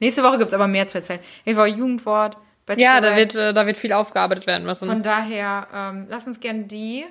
[0.00, 1.20] nächste Woche gibt's aber mehr zu erzählen.
[1.44, 2.36] Ich war Jugendwort,
[2.76, 4.88] Ja, da wird, äh, da wird viel aufgearbeitet werden müssen.
[4.88, 7.04] Von daher, ähm, lass uns gerne die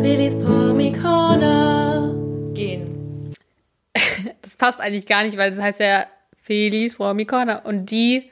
[0.00, 2.14] Felix Promi Corner.
[2.54, 3.34] gehen.
[4.42, 6.06] Das passt eigentlich gar nicht, weil es heißt ja
[6.40, 7.66] Felis Promi Corner.
[7.66, 8.30] Und die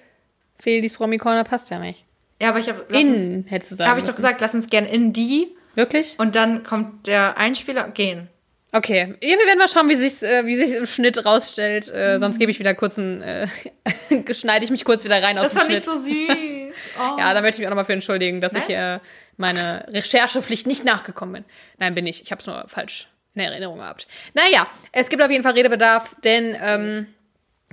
[0.58, 2.04] Felis Promi Corner passt ja nicht.
[2.40, 2.84] Ja, aber ich habe.
[2.96, 5.54] In, hättest du sagen Habe ich doch gesagt, lass uns gerne in die.
[5.74, 6.14] Wirklich?
[6.18, 7.88] Und dann kommt der Einspieler.
[7.88, 8.28] Gehen.
[8.72, 9.14] Okay.
[9.22, 11.88] Ja, wir werden mal schauen, wie sich äh, wie sich im Schnitt rausstellt.
[11.92, 13.46] Äh, sonst gebe ich wieder kurz einen, äh,
[14.34, 15.76] schneide ich mich kurz wieder rein aus Das dem war Schnitt.
[15.76, 15.92] nicht so
[16.72, 16.78] süß.
[16.98, 17.16] Oh.
[17.18, 18.68] Ja, da möchte ich mich auch nochmal für entschuldigen, dass Was?
[18.68, 18.98] ich äh,
[19.36, 21.44] meine Recherchepflicht nicht nachgekommen bin.
[21.78, 22.22] Nein, bin ich.
[22.22, 24.08] Ich habe es nur falsch in Erinnerung gehabt.
[24.34, 27.06] Naja, es gibt auf jeden Fall Redebedarf, denn ähm,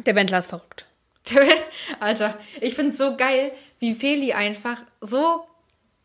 [0.06, 0.86] der Wendler ist verrückt.
[2.00, 5.48] Alter, ich find's so geil, wie Feli einfach so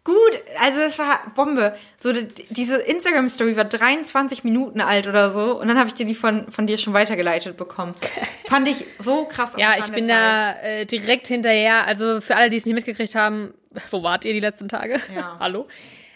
[0.07, 1.77] gut, also das war Bombe.
[1.99, 5.95] So die- diese Instagram Story war 23 Minuten alt oder so und dann habe ich
[5.95, 7.93] dir die von von dir schon weitergeleitet bekommen.
[8.47, 9.55] Fand ich so krass.
[9.59, 11.87] Ja, ich bin da äh, direkt hinterher.
[11.87, 13.53] Also für alle, die es nicht mitgekriegt haben,
[13.91, 15.01] wo wart ihr die letzten Tage?
[15.15, 15.37] Ja.
[15.41, 15.67] Hallo?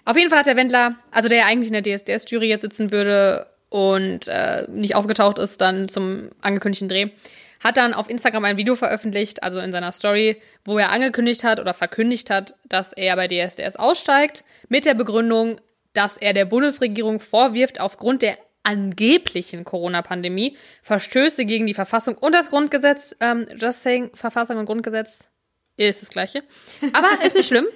[0.07, 2.91] Auf jeden Fall hat der Wendler, also der ja eigentlich in der DSDS-Jury jetzt sitzen
[2.91, 7.11] würde und äh, nicht aufgetaucht ist dann zum angekündigten Dreh,
[7.61, 11.61] hat dann auf Instagram ein Video veröffentlicht, also in seiner Story, wo er angekündigt hat
[11.61, 15.61] oder verkündigt hat, dass er bei DSDS aussteigt, mit der Begründung,
[15.93, 22.51] dass er der Bundesregierung vorwirft, aufgrund der angeblichen Corona-Pandemie Verstöße gegen die Verfassung und das
[22.51, 25.29] Grundgesetz, ähm, just saying, Verfassung und Grundgesetz
[25.77, 26.43] ist das gleiche.
[26.93, 27.67] Aber ist nicht schlimm.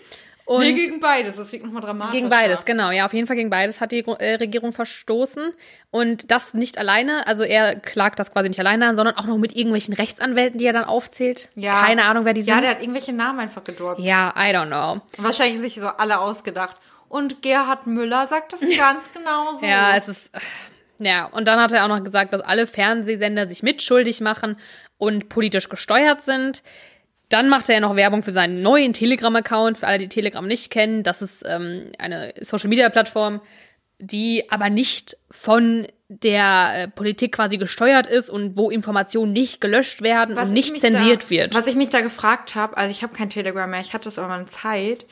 [0.47, 2.13] Und Nee, gegen beides, das wirkt nochmal dramatisch.
[2.15, 2.91] gegen beides, genau.
[2.91, 5.53] Ja, auf jeden Fall gegen beides hat die äh, Regierung verstoßen.
[5.91, 7.27] Und das nicht alleine.
[7.27, 10.67] Also er klagt das quasi nicht alleine an, sondern auch noch mit irgendwelchen Rechtsanwälten, die
[10.67, 11.49] er dann aufzählt.
[11.55, 11.83] Ja.
[11.87, 12.63] Keine Ahnung, wer die Ja, sind.
[12.65, 14.01] der hat irgendwelche Namen einfach gedroppt.
[14.01, 15.01] ja, I don't know.
[15.17, 16.77] Wahrscheinlich sich so alle ausgedacht.
[17.09, 19.65] Und Gerhard Müller sagt das ganz genau so.
[19.65, 20.31] Ja, es ist.
[20.99, 24.57] Ja, und dann hat er auch noch gesagt, dass alle Fernsehsender sich mitschuldig machen
[24.99, 26.63] und politisch gesteuert sind.
[27.35, 30.71] Dann macht er ja noch Werbung für seinen neuen Telegram-Account, für alle, die Telegram nicht
[30.71, 31.03] kennen.
[31.03, 33.41] Das ist ähm, eine Social-Media-Plattform,
[33.99, 40.01] die aber nicht von der äh, Politik quasi gesteuert ist und wo Informationen nicht gelöscht
[40.01, 41.55] werden und ich nicht zensiert da, wird.
[41.57, 44.17] Was ich mich da gefragt habe, also ich habe kein Telegram mehr, ich hatte es
[44.17, 45.05] aber mal eine Zeit,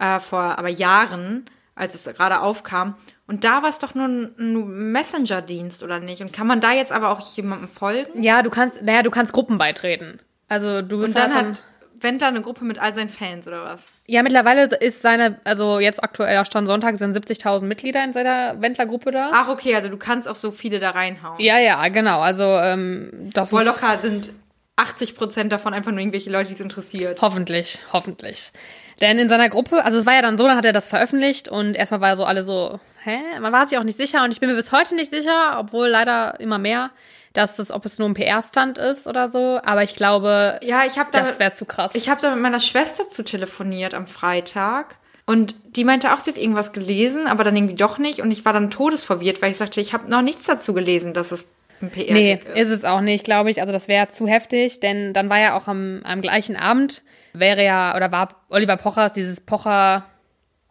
[0.00, 2.96] äh, vor aber Jahren, als es gerade aufkam.
[3.28, 6.22] Und da war es doch nur ein, ein Messenger-Dienst, oder nicht?
[6.22, 8.20] Und kann man da jetzt aber auch jemandem folgen?
[8.20, 10.18] ja, du kannst, naja, du kannst Gruppen beitreten.
[10.48, 11.62] Also du bist Und dann halt hat
[12.00, 13.82] Wendler eine Gruppe mit all seinen Fans, oder was?
[14.06, 19.10] Ja, mittlerweile ist seine, also jetzt aktueller Stand Sonntag sind 70.000 Mitglieder in seiner Wendler-Gruppe
[19.10, 19.30] da.
[19.32, 21.40] Ach, okay, also du kannst auch so viele da reinhauen.
[21.40, 22.20] Ja, ja, genau.
[22.20, 24.30] Also ähm, das Voll locker sind
[24.76, 27.20] 80 Prozent davon einfach nur irgendwelche Leute, die es interessiert.
[27.20, 28.52] hoffentlich, hoffentlich.
[29.00, 31.48] Denn in seiner Gruppe, also es war ja dann so, dann hat er das veröffentlicht
[31.48, 33.18] und erstmal war so alle so, hä?
[33.40, 35.88] Man war sich auch nicht sicher und ich bin mir bis heute nicht sicher, obwohl
[35.88, 36.90] leider immer mehr,
[37.38, 39.60] dass es, ob es nur ein PR-Stand ist oder so.
[39.64, 41.92] Aber ich glaube, Ja, ich habe da, das wäre zu krass.
[41.94, 44.96] ich habe da mit meiner Schwester zu telefoniert am Freitag.
[45.24, 48.20] Und die meinte auch, sie hat irgendwas gelesen, aber dann irgendwie doch nicht.
[48.20, 51.32] Und ich war dann todesverwirrt, weil ich sagte, ich habe noch nichts dazu gelesen, dass
[51.32, 51.46] es
[51.82, 52.58] ein PR Nee, ist.
[52.58, 53.60] ist es auch nicht, glaube ich.
[53.60, 57.02] Also das wäre zu heftig, denn dann war ja auch am, am gleichen Abend,
[57.34, 60.04] wäre ja, oder war Oliver Pochers, dieses Pocher,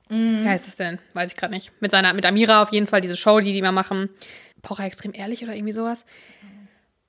[0.10, 0.44] Mhm.
[0.44, 1.00] wie heißt es denn?
[1.14, 1.72] Weiß ich gerade nicht.
[1.82, 4.10] Mit seiner, mit Amira auf jeden Fall, diese Show, die die immer machen.
[4.64, 6.04] Pocher extrem ehrlich oder irgendwie sowas.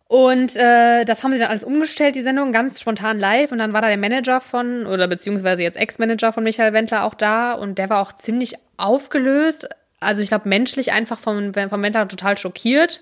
[0.09, 3.53] Und äh, das haben sie dann alles umgestellt, die Sendung, ganz spontan live.
[3.53, 7.15] Und dann war da der Manager von, oder beziehungsweise jetzt Ex-Manager von Michael Wendler auch
[7.15, 7.53] da.
[7.53, 9.69] Und der war auch ziemlich aufgelöst.
[10.01, 13.01] Also ich glaube, menschlich einfach vom, vom Wendler total schockiert.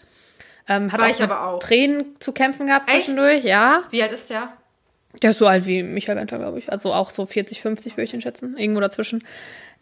[0.68, 1.59] Ähm, hat War auch ich mit aber auch.
[1.61, 3.04] Tränen zu kämpfen gehabt Echt?
[3.04, 3.84] zwischendurch, ja.
[3.90, 4.48] Wie alt ist der?
[5.22, 6.72] Der ist so alt wie Michael Wendler, glaube ich.
[6.72, 8.57] Also auch so 40, 50 würde ich ihn schätzen.
[8.59, 9.24] Irgendwo dazwischen.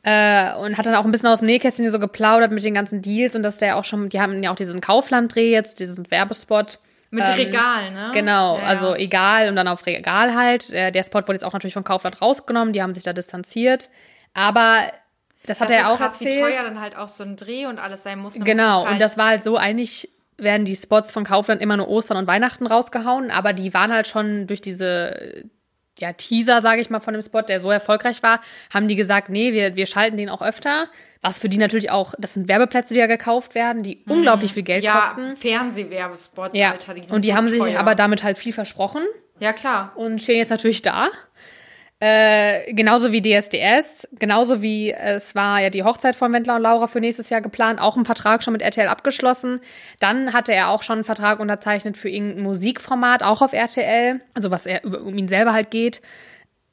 [0.02, 3.00] Äh, und hat dann auch ein bisschen aus dem Nähkästchen so geplaudert mit den ganzen
[3.00, 6.78] Deals und dass der auch schon, die haben ja auch diesen Kaufland-Dreh jetzt, diesen Werbespot.
[7.14, 8.10] Mit Ähm, Regal, ne?
[8.12, 8.68] Genau, Ja, ja.
[8.68, 10.70] also egal und dann auf Regal halt.
[10.72, 13.88] Der Spot wurde jetzt auch natürlich von Kaufland rausgenommen, die haben sich da distanziert.
[14.34, 14.82] Aber
[15.46, 16.54] das hat das er so auch krass, wie erzählt.
[16.54, 18.34] teuer dann halt auch so ein Dreh und alles sein muss.
[18.34, 21.76] Genau, muss halt, und das war halt so, eigentlich werden die Spots von Kaufland immer
[21.76, 25.44] nur Ostern und Weihnachten rausgehauen, aber die waren halt schon durch diese
[25.98, 28.40] ja, Teaser, sage ich mal, von dem Spot, der so erfolgreich war,
[28.72, 30.88] haben die gesagt, nee, wir, wir schalten den auch öfter.
[31.22, 34.62] Was für die natürlich auch, das sind Werbeplätze, die ja gekauft werden, die unglaublich viel
[34.62, 34.86] Geld Mhm.
[34.86, 35.36] ja, kosten.
[35.36, 36.94] Fernsehwerbespots, Ja, Alter.
[36.94, 37.78] Die und die haben sich teuer.
[37.80, 39.02] aber damit halt viel versprochen
[39.40, 39.92] Ja, klar.
[39.94, 41.08] und stehen jetzt natürlich da.
[42.00, 46.86] Äh, genauso wie DSDS, genauso wie es war ja die Hochzeit von Wendler und Laura
[46.86, 49.60] für nächstes Jahr geplant, auch ein Vertrag schon mit RTL abgeschlossen.
[50.00, 54.50] Dann hatte er auch schon einen Vertrag unterzeichnet für irgendein Musikformat, auch auf RTL, also
[54.50, 56.02] was er über, um ihn selber halt geht.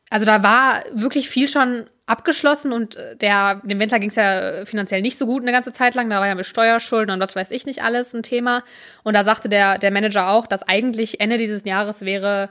[0.10, 4.66] Also da war wirklich viel schon abgeschlossen und äh, der, dem Wendler ging es ja
[4.66, 6.10] finanziell nicht so gut eine ganze Zeit lang.
[6.10, 8.64] Da war ja mit Steuerschulden und was weiß ich nicht alles ein Thema.
[9.04, 12.50] Und da sagte der, der Manager auch, dass eigentlich Ende dieses Jahres wäre,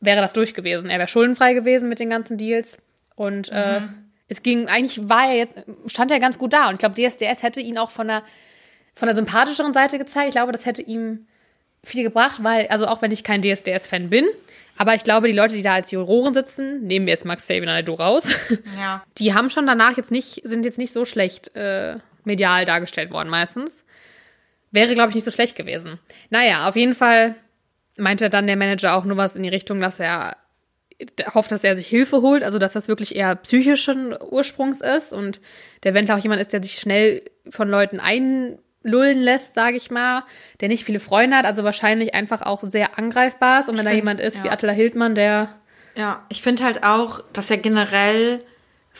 [0.00, 0.90] wäre das durch gewesen.
[0.90, 2.78] Er wäre schuldenfrei gewesen mit den ganzen Deals.
[3.16, 3.80] Und äh,
[4.28, 6.68] es ging, eigentlich war er jetzt, stand er ganz gut da.
[6.68, 8.22] Und ich glaube, DSDS hätte ihn auch von der,
[8.94, 10.28] von der sympathischeren Seite gezeigt.
[10.28, 11.26] Ich glaube, das hätte ihm
[11.84, 14.26] viel gebracht, weil, also auch wenn ich kein DSDS-Fan bin,
[14.76, 17.68] aber ich glaube, die Leute, die da als Juroren sitzen, nehmen wir jetzt Max Sabin
[17.68, 18.24] raus,
[18.80, 19.02] Ja.
[19.18, 23.28] die haben schon danach jetzt nicht, sind jetzt nicht so schlecht äh, medial dargestellt worden
[23.28, 23.84] meistens.
[24.70, 25.98] Wäre, glaube ich, nicht so schlecht gewesen.
[26.30, 27.34] Naja, auf jeden Fall
[28.00, 30.36] meinte dann der Manager auch nur was in die Richtung, dass er
[31.34, 35.40] hofft, dass er sich Hilfe holt, also dass das wirklich eher psychischen Ursprungs ist und
[35.82, 40.24] der Wendler auch jemand ist, der sich schnell von Leuten einlullen lässt, sage ich mal,
[40.60, 43.68] der nicht viele Freunde hat, also wahrscheinlich einfach auch sehr angreifbar ist.
[43.68, 44.52] Und wenn da find, jemand ist wie ja.
[44.52, 45.54] Attila Hildmann, der
[45.94, 48.42] Ja, ich finde halt auch, dass ja generell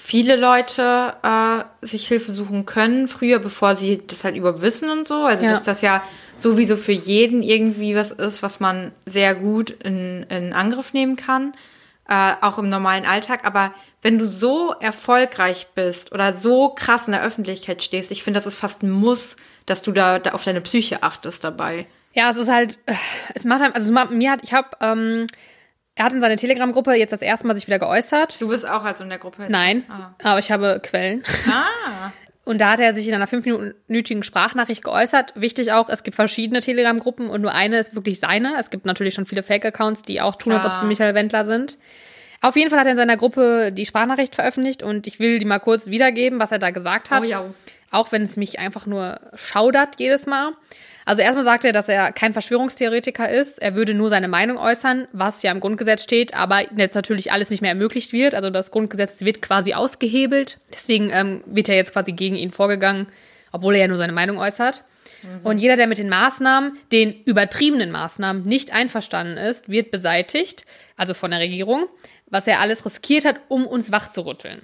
[0.02, 5.06] viele Leute äh, sich Hilfe suchen können, früher, bevor sie das halt überhaupt wissen und
[5.06, 5.24] so.
[5.24, 5.50] Also, Ja.
[5.52, 6.02] dass das ja
[6.36, 11.52] sowieso für jeden irgendwie was ist, was man sehr gut in, in Angriff nehmen kann,
[12.08, 13.44] äh, auch im normalen Alltag.
[13.46, 18.38] Aber wenn du so erfolgreich bist oder so krass in der Öffentlichkeit stehst, ich finde,
[18.38, 19.36] das ist fast ein Muss,
[19.66, 21.86] dass du da, da auf deine Psyche achtest dabei.
[22.14, 22.94] Ja, es ist halt, äh,
[23.34, 25.26] es macht einem, also es macht- mir hat, ich habe, ähm,
[26.00, 28.40] er hat in seiner Telegram-Gruppe jetzt das erste Mal sich wieder geäußert.
[28.40, 29.42] Du bist auch also in der Gruppe.
[29.42, 29.50] jetzt?
[29.50, 30.14] Nein, Ah.
[30.22, 31.22] aber ich habe Quellen.
[31.46, 32.10] ah.
[32.46, 35.34] Und da hat er sich in einer fünfminütigen Sprachnachricht geäußert.
[35.36, 38.54] Wichtig auch, es gibt verschiedene Telegram-Gruppen und nur eine ist wirklich seine.
[38.58, 40.86] Es gibt natürlich schon viele Fake-Accounts, die auch tun, als ob sie.
[40.86, 41.76] Michael Wendler sind.
[42.40, 45.44] Auf jeden Fall hat er in seiner Gruppe die Sprachnachricht veröffentlicht und ich will die
[45.44, 47.22] mal kurz wiedergeben, was er da gesagt hat.
[47.22, 47.44] Oh ja.
[47.90, 50.52] Auch wenn es mich einfach nur schaudert jedes Mal.
[51.10, 53.60] Also erstmal sagt er, dass er kein Verschwörungstheoretiker ist.
[53.60, 57.50] Er würde nur seine Meinung äußern, was ja im Grundgesetz steht, aber jetzt natürlich alles
[57.50, 58.32] nicht mehr ermöglicht wird.
[58.32, 60.58] Also das Grundgesetz wird quasi ausgehebelt.
[60.72, 63.08] Deswegen ähm, wird er jetzt quasi gegen ihn vorgegangen,
[63.50, 64.84] obwohl er ja nur seine Meinung äußert.
[65.42, 70.64] Und jeder, der mit den Maßnahmen, den übertriebenen Maßnahmen nicht einverstanden ist, wird beseitigt,
[70.96, 71.88] also von der Regierung,
[72.26, 74.62] was er alles riskiert hat, um uns wachzurütteln.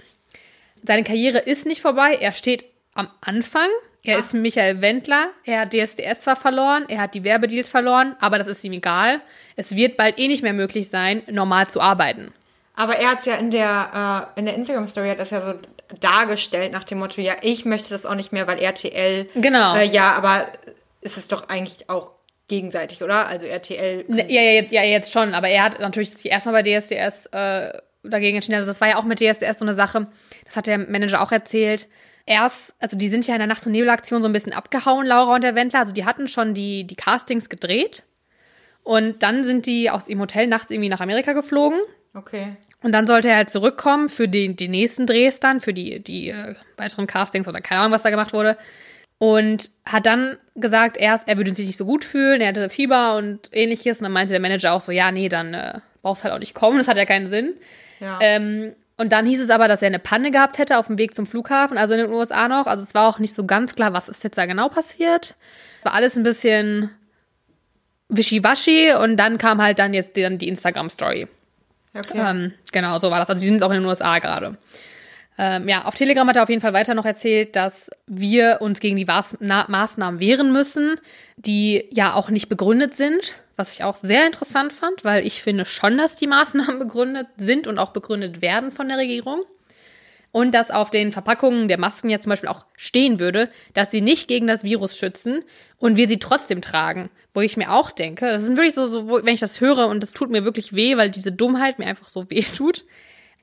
[0.84, 2.16] Seine Karriere ist nicht vorbei.
[2.20, 3.68] Er steht am Anfang.
[4.06, 5.28] Er ist Michael Wendler.
[5.44, 9.20] Er hat DSDS zwar verloren, er hat die Werbedeals verloren, aber das ist ihm egal.
[9.56, 12.32] Es wird bald eh nicht mehr möglich sein, normal zu arbeiten.
[12.74, 15.54] Aber er hat es ja in der, äh, in der Instagram-Story hat das ja so
[16.00, 19.26] dargestellt nach dem Motto, ja, ich möchte das auch nicht mehr, weil RTL.
[19.34, 19.76] Genau.
[19.76, 20.46] Äh, ja, aber
[21.00, 22.10] ist es doch eigentlich auch
[22.48, 23.26] gegenseitig, oder?
[23.26, 24.04] Also RTL.
[24.08, 27.26] Ne, Ja, ja, jetzt, ja, jetzt schon, aber er hat natürlich sich erstmal bei DSDS
[27.32, 28.56] äh, dagegen entschieden.
[28.56, 30.06] Also das war ja auch mit DSDS so eine Sache,
[30.44, 31.88] das hat der Manager auch erzählt.
[32.26, 35.36] Erst, also die sind ja in der Nacht- und Nebelaktion so ein bisschen abgehauen, Laura
[35.36, 35.80] und der Wendler.
[35.80, 38.02] Also die hatten schon die, die Castings gedreht.
[38.82, 41.78] Und dann sind die aus ihrem Hotel nachts irgendwie nach Amerika geflogen.
[42.14, 42.56] Okay.
[42.82, 46.30] Und dann sollte er halt zurückkommen für die, die nächsten Drehs dann, für die, die
[46.30, 48.56] äh, weiteren Castings oder keine Ahnung, was da gemacht wurde.
[49.18, 53.16] Und hat dann gesagt, erst, er würde sich nicht so gut fühlen, er hatte Fieber
[53.16, 53.98] und ähnliches.
[53.98, 56.54] Und dann meinte der Manager auch so, ja, nee, dann äh, brauchst halt auch nicht
[56.54, 57.54] kommen, das hat ja keinen Sinn.
[57.98, 58.18] Ja.
[58.20, 61.14] Ähm, und dann hieß es aber, dass er eine Panne gehabt hätte auf dem Weg
[61.14, 62.66] zum Flughafen, also in den USA noch.
[62.66, 65.34] Also es war auch nicht so ganz klar, was ist jetzt da genau passiert.
[65.82, 66.90] War alles ein bisschen
[68.08, 71.28] wischiwaschi und dann kam halt dann jetzt dann die Instagram-Story.
[71.94, 72.18] okay.
[72.18, 73.28] Ähm, genau, so war das.
[73.28, 74.56] Also die sind auch in den USA gerade.
[75.38, 78.80] Ähm, ja, auf Telegram hat er auf jeden Fall weiter noch erzählt, dass wir uns
[78.80, 80.98] gegen die Maß Na Maßnahmen wehren müssen,
[81.36, 85.66] die ja auch nicht begründet sind, was ich auch sehr interessant fand, weil ich finde
[85.66, 89.42] schon, dass die Maßnahmen begründet sind und auch begründet werden von der Regierung.
[90.32, 94.02] Und dass auf den Verpackungen der Masken ja zum Beispiel auch stehen würde, dass sie
[94.02, 95.42] nicht gegen das Virus schützen
[95.78, 97.08] und wir sie trotzdem tragen.
[97.32, 100.02] Wo ich mir auch denke, das ist wirklich so, so wenn ich das höre und
[100.02, 102.84] das tut mir wirklich weh, weil diese Dummheit mir einfach so weh tut.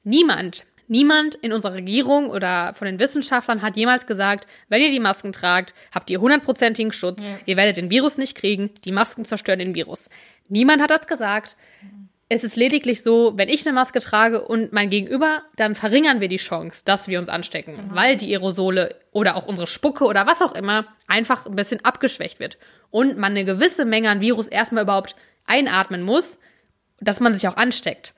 [0.04, 5.00] Niemand, niemand in unserer Regierung oder von den Wissenschaftlern hat jemals gesagt, wenn ihr die
[5.00, 9.58] Masken tragt, habt ihr hundertprozentigen Schutz, ihr werdet den Virus nicht kriegen, die Masken zerstören
[9.58, 10.08] den Virus.
[10.50, 11.58] Niemand hat das gesagt.
[12.30, 16.28] Es ist lediglich so, wenn ich eine Maske trage und mein Gegenüber, dann verringern wir
[16.28, 20.42] die Chance, dass wir uns anstecken, weil die Aerosole oder auch unsere Spucke oder was
[20.42, 22.58] auch immer einfach ein bisschen abgeschwächt wird
[22.92, 25.16] und man eine gewisse Menge an Virus erstmal überhaupt
[25.48, 26.38] einatmen muss,
[27.00, 28.14] dass man sich auch ansteckt.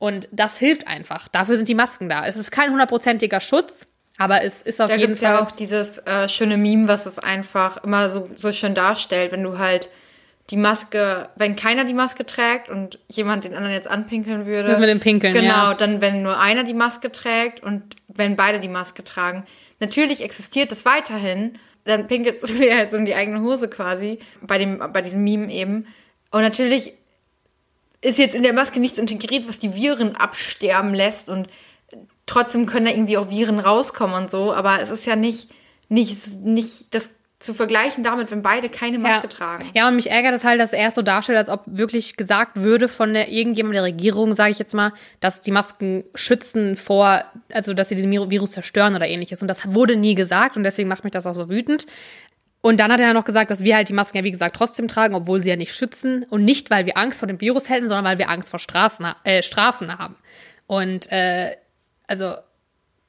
[0.00, 1.28] Und das hilft einfach.
[1.28, 2.26] Dafür sind die Masken da.
[2.26, 3.86] Es ist kein hundertprozentiger Schutz,
[4.16, 5.34] aber es ist auf Da jeden Fall.
[5.34, 9.42] ja auch dieses äh, schöne Meme, was es einfach immer so, so schön darstellt, wenn
[9.42, 9.90] du halt
[10.48, 14.70] die Maske, wenn keiner die Maske trägt und jemand den anderen jetzt anpinkeln würde.
[14.70, 15.74] Das mit dem Pinkeln, Genau, ja.
[15.74, 19.44] dann wenn nur einer die Maske trägt und wenn beide die Maske tragen.
[19.80, 24.18] Natürlich existiert das weiterhin, dann pinkelt es wieder halt so in die eigene Hose quasi,
[24.40, 25.86] bei, dem, bei diesem Meme eben.
[26.30, 26.94] Und natürlich
[28.02, 31.48] ist jetzt in der Maske nichts integriert, was die Viren absterben lässt und
[32.26, 35.50] trotzdem können da irgendwie auch Viren rauskommen und so, aber es ist ja nicht,
[35.88, 39.28] nicht, nicht das zu vergleichen damit, wenn beide keine Maske ja.
[39.28, 39.70] tragen.
[39.72, 42.56] Ja, und mich ärgert es halt, dass er es so darstellt, als ob wirklich gesagt
[42.56, 47.24] würde von der, irgendjemand der Regierung, sage ich jetzt mal, dass die Masken schützen vor,
[47.50, 49.40] also dass sie den Virus zerstören oder ähnliches.
[49.40, 51.86] Und das wurde nie gesagt und deswegen macht mich das auch so wütend.
[52.62, 54.54] Und dann hat er ja noch gesagt, dass wir halt die Masken ja wie gesagt
[54.56, 56.24] trotzdem tragen, obwohl sie ja nicht schützen.
[56.28, 59.06] Und nicht, weil wir Angst vor dem Virus hätten, sondern weil wir Angst vor Straßen,
[59.24, 60.16] äh, Strafen haben.
[60.66, 61.56] Und äh,
[62.06, 62.34] also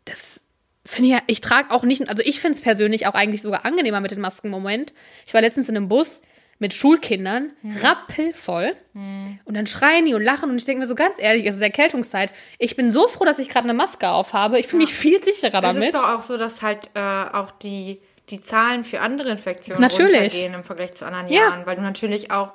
[0.06, 0.42] das
[0.86, 3.66] finde ich ja, ich trage auch nicht, also ich finde es persönlich auch eigentlich sogar
[3.66, 4.94] angenehmer mit den Masken im Moment.
[5.26, 6.22] Ich war letztens in einem Bus,
[6.62, 8.76] mit Schulkindern, rappelvoll.
[8.94, 11.62] Und dann schreien die und lachen und ich denke mir so ganz ehrlich, es ist
[11.62, 12.32] Erkältungszeit.
[12.60, 14.60] Ich bin so froh, dass ich gerade eine Maske auf habe.
[14.60, 15.84] Ich fühle mich viel sicherer Es damit.
[15.86, 18.00] ist doch auch so, dass halt äh, auch die,
[18.30, 20.14] die Zahlen für andere Infektionen Natürlich.
[20.34, 21.42] runtergehen im Vergleich zu anderen Ja.
[21.50, 22.54] Jahren, weil du natürlich auch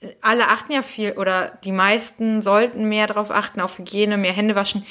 [0.00, 4.32] äh, alle achten ja viel oder die meisten sollten mehr darauf achten, auf Hygiene, mehr
[4.32, 4.84] Hände waschen.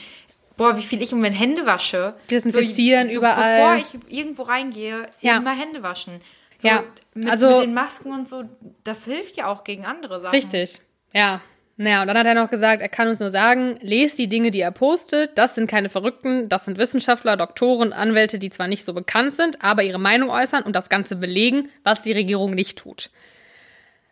[0.57, 2.15] Boah, wie viel ich im Moment Hände wasche.
[2.29, 3.77] Desinfizieren überall.
[3.81, 5.37] Bevor ich irgendwo reingehe, Ja.
[5.37, 6.19] immer Hände waschen.
[6.57, 8.43] So, Ja, mit, also- mit den Masken und so,
[8.83, 10.35] das hilft ja auch gegen andere Sachen.
[10.35, 10.81] Richtig.
[11.13, 11.41] Ja.
[11.81, 14.51] Naja, und dann hat er noch gesagt, er kann uns nur sagen, lest die Dinge,
[14.51, 15.37] die er postet.
[15.37, 19.63] Das sind keine Verrückten, das sind Wissenschaftler, Doktoren, Anwälte, die zwar nicht so bekannt sind,
[19.63, 23.11] aber ihre Meinung äußern und das Ganze belegen, was die Regierung nicht tut.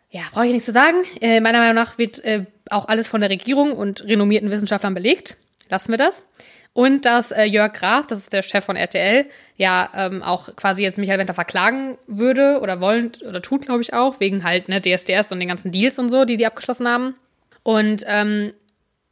[0.08, 0.96] Ja, brauche ich nichts zu sagen.
[1.20, 5.36] Äh, meiner Meinung nach wird äh, auch alles von der Regierung und renommierten Wissenschaftlern belegt.
[5.68, 6.22] Lassen wir das.
[6.72, 9.26] Und dass äh, Jörg Graf, das ist der Chef von RTL,
[9.58, 13.92] ja ähm, auch quasi jetzt Michael Wendler verklagen würde oder wollen oder tut, glaube ich,
[13.92, 17.14] auch, wegen halt ne, DSDS und den ganzen Deals und so, die die abgeschlossen haben.
[17.68, 18.54] Und ähm,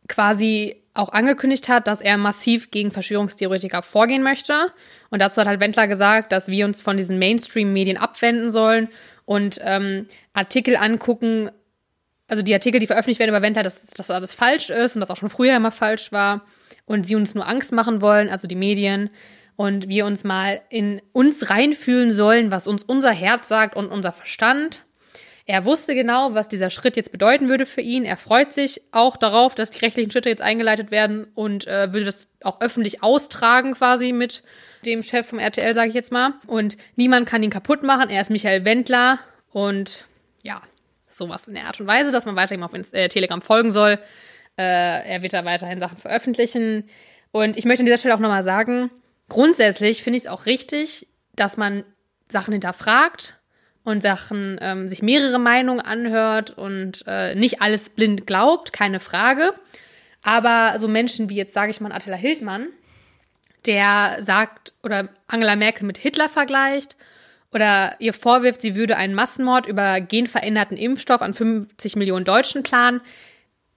[0.09, 4.73] quasi auch angekündigt hat, dass er massiv gegen Verschwörungstheoretiker vorgehen möchte.
[5.11, 8.89] Und dazu hat halt Wendler gesagt, dass wir uns von diesen Mainstream-Medien abwenden sollen
[9.27, 11.51] und ähm, Artikel angucken,
[12.29, 15.11] also die Artikel, die veröffentlicht werden über Wendler, dass das alles falsch ist und das
[15.11, 16.47] auch schon früher immer falsch war
[16.87, 19.11] und sie uns nur Angst machen wollen, also die Medien,
[19.57, 24.13] und wir uns mal in uns reinfühlen sollen, was uns unser Herz sagt und unser
[24.13, 24.83] Verstand.
[25.49, 28.05] Er wusste genau, was dieser Schritt jetzt bedeuten würde für ihn.
[28.05, 32.07] Er freut sich auch darauf, dass die rechtlichen Schritte jetzt eingeleitet werden und äh, würde
[32.07, 34.43] das auch öffentlich austragen quasi mit
[34.85, 36.35] dem Chef vom RTL, sage ich jetzt mal.
[36.49, 38.11] Und niemand kann ihn kaputt machen.
[38.11, 39.21] Er ist Michael Wendler
[39.53, 40.07] und
[40.43, 40.61] ja,
[41.09, 44.01] sowas in der Art und Weise, dass man weiter ihm auf äh, Telegram folgen soll.
[44.59, 46.89] Äh, er wird da weiterhin Sachen veröffentlichen.
[47.31, 48.91] Und ich möchte an dieser Stelle auch nochmal sagen,
[49.29, 51.85] grundsätzlich finde ich es auch richtig, dass man
[52.29, 53.37] Sachen hinterfragt
[53.87, 59.55] und Sachen ähm, sich mehrere Meinungen anhört und äh, nicht alles blind glaubt, keine Frage.
[60.25, 62.67] Aber so Menschen wie jetzt, sage ich mal, Attila Hildmann,
[63.65, 66.97] der sagt oder Angela Merkel mit Hitler vergleicht
[67.53, 73.01] oder ihr vorwirft, sie würde einen Massenmord über genveränderten Impfstoff an 50 Millionen Deutschen planen,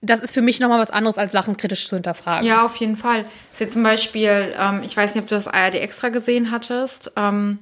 [0.02, 2.46] das ist für mich nochmal was anderes, als Sachen kritisch zu hinterfragen.
[2.48, 3.26] Ja, auf jeden Fall.
[3.56, 7.58] Jetzt zum Beispiel, ähm, ich weiß nicht, ob du das ARD extra gesehen hattest, ähm,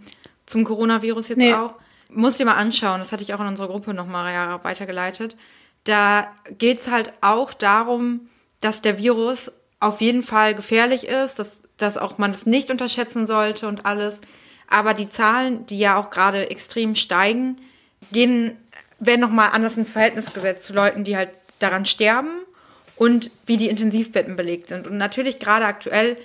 [0.46, 1.52] zum Coronavirus jetzt Nee.
[1.52, 1.74] auch.
[2.10, 5.36] Muss dir mal anschauen, das hatte ich auch in unserer Gruppe nochmal ja, weitergeleitet.
[5.84, 8.28] Da geht's halt auch darum,
[8.60, 13.26] dass der Virus auf jeden Fall gefährlich ist, dass, dass auch man es nicht unterschätzen
[13.26, 14.20] sollte und alles.
[14.68, 17.56] Aber die Zahlen, die ja auch gerade extrem steigen,
[18.12, 18.56] gehen,
[18.98, 22.40] werden nochmal anders ins Verhältnis gesetzt zu Leuten, die halt daran sterben
[22.96, 24.86] und wie die Intensivbetten belegt sind.
[24.86, 26.16] Und natürlich gerade aktuell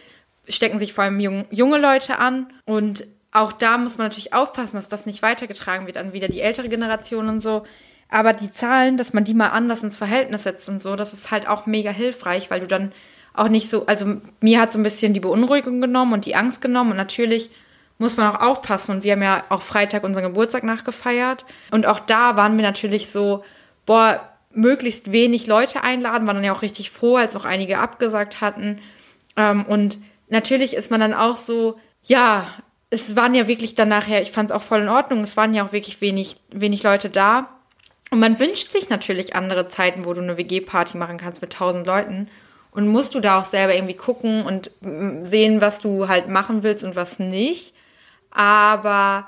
[0.49, 4.77] stecken sich vor allem jung, junge Leute an und auch da muss man natürlich aufpassen,
[4.77, 7.63] dass das nicht weitergetragen wird an wieder die ältere Generation und so.
[8.09, 11.31] Aber die Zahlen, dass man die mal anders ins Verhältnis setzt und so, das ist
[11.31, 12.91] halt auch mega hilfreich, weil du dann
[13.33, 16.61] auch nicht so, also mir hat so ein bisschen die Beunruhigung genommen und die Angst
[16.61, 17.49] genommen und natürlich
[17.97, 21.99] muss man auch aufpassen und wir haben ja auch Freitag unseren Geburtstag nachgefeiert und auch
[21.99, 23.43] da waren wir natürlich so,
[23.87, 28.41] boah, möglichst wenig Leute einladen, waren dann ja auch richtig froh, als auch einige abgesagt
[28.41, 28.79] hatten.
[29.35, 29.97] Ähm, und
[30.29, 32.47] natürlich ist man dann auch so, ja,
[32.93, 35.53] es waren ja wirklich dann nachher, ich fand es auch voll in Ordnung, es waren
[35.53, 37.49] ja auch wirklich wenig, wenig Leute da.
[38.11, 41.87] Und man wünscht sich natürlich andere Zeiten, wo du eine WG-Party machen kannst mit tausend
[41.87, 42.29] Leuten.
[42.69, 46.61] Und musst du da auch selber irgendwie gucken und mm, sehen, was du halt machen
[46.61, 47.73] willst und was nicht.
[48.29, 49.27] Aber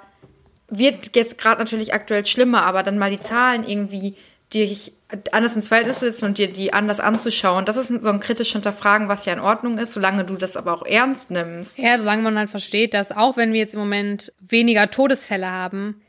[0.67, 4.15] wird jetzt gerade natürlich aktuell schlimmer, aber dann mal die Zahlen irgendwie
[4.53, 4.93] dich
[5.31, 8.53] anders ins Verhältnis zu setzen und dir die anders anzuschauen, das ist so ein kritisch
[8.53, 11.77] hinterfragen, was ja in Ordnung ist, solange du das aber auch ernst nimmst.
[11.77, 16.01] Ja, solange man halt versteht, dass auch wenn wir jetzt im Moment weniger Todesfälle haben,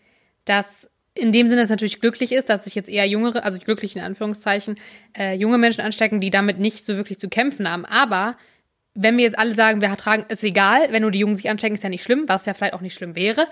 [0.44, 3.96] dass in dem Sinne es natürlich glücklich ist, dass sich jetzt eher jüngere, also glücklich
[3.96, 4.78] in Anführungszeichen,
[5.16, 7.86] äh, junge Menschen anstecken, die damit nicht so wirklich zu kämpfen haben.
[7.86, 8.36] Aber
[8.96, 11.74] wenn wir jetzt alle sagen, wir tragen, ist egal, wenn nur die Jungen sich anstecken,
[11.76, 13.46] ist ja nicht schlimm, was ja vielleicht auch nicht schlimm wäre.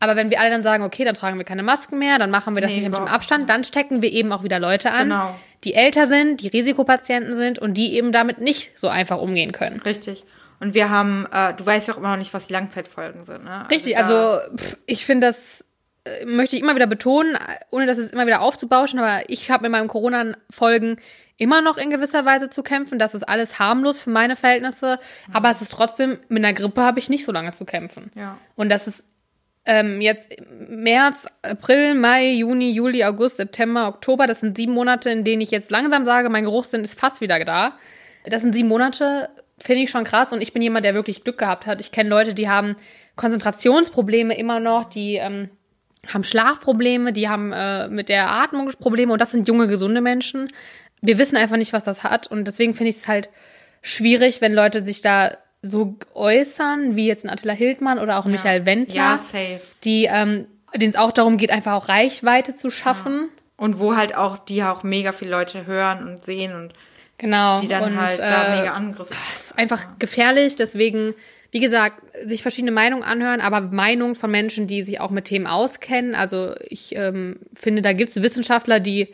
[0.00, 2.54] Aber wenn wir alle dann sagen, okay, dann tragen wir keine Masken mehr, dann machen
[2.54, 5.34] wir das Nee, nicht überhaupt Abstand, dann stecken wir eben auch wieder Leute an, Genau.
[5.64, 9.80] die älter sind, die Risikopatienten sind und die eben damit nicht so einfach umgehen können.
[9.80, 10.22] Richtig.
[10.60, 13.44] Und wir haben, äh, du weißt ja auch immer noch nicht, was die Langzeitfolgen sind.
[13.44, 13.66] Ne?
[13.70, 15.64] Richtig, da- also pff, ich finde das
[16.04, 17.36] äh, möchte ich immer wieder betonen,
[17.70, 20.98] ohne das jetzt immer wieder aufzubauschen, aber ich habe mit meinen Corona-Folgen
[21.38, 22.98] immer noch in gewisser Weise zu kämpfen.
[22.98, 25.00] Das ist alles harmlos für meine Verhältnisse,
[25.32, 28.10] aber es ist trotzdem, mit einer Grippe habe ich nicht so lange zu kämpfen.
[28.14, 28.36] Ja.
[28.56, 29.04] Und das ist
[29.64, 30.28] ähm, jetzt
[30.68, 35.50] März, April, Mai, Juni, Juli, August, September, Oktober, das sind sieben Monate, in denen ich
[35.50, 37.74] jetzt langsam sage, mein Geruchssinn ist fast wieder da.
[38.24, 39.28] Das sind sieben Monate,
[39.58, 41.80] finde ich schon krass und ich bin jemand, der wirklich Glück gehabt hat.
[41.80, 42.76] Ich kenne Leute, die haben
[43.16, 45.50] Konzentrationsprobleme immer noch, die ähm,
[46.12, 50.48] haben Schlafprobleme, die haben äh, mit der Atmung Probleme und das sind junge, gesunde Menschen.
[51.00, 53.28] Wir wissen einfach nicht, was das hat und deswegen finde ich es halt
[53.82, 58.30] schwierig, wenn Leute sich da so äußern, wie jetzt ein Attila Hildmann oder auch ein
[58.32, 59.60] Michael Wendler, Ja, safe.
[59.84, 63.28] die, ähm, denen es auch darum geht, einfach auch Reichweite zu schaffen.
[63.56, 66.74] Und wo halt auch, die auch mega viele Leute hören und sehen und
[67.20, 67.60] Genau.
[67.60, 69.12] die dann und, halt da äh, mega Angriffe.
[69.12, 70.54] ist einfach gefährlich.
[70.54, 71.14] Deswegen,
[71.50, 75.48] wie gesagt, sich verschiedene Meinungen anhören, aber Meinungen von Menschen, die sich auch mit Themen
[75.48, 76.14] auskennen.
[76.14, 79.12] Also ich ähm, finde, da gibt es Wissenschaftler, die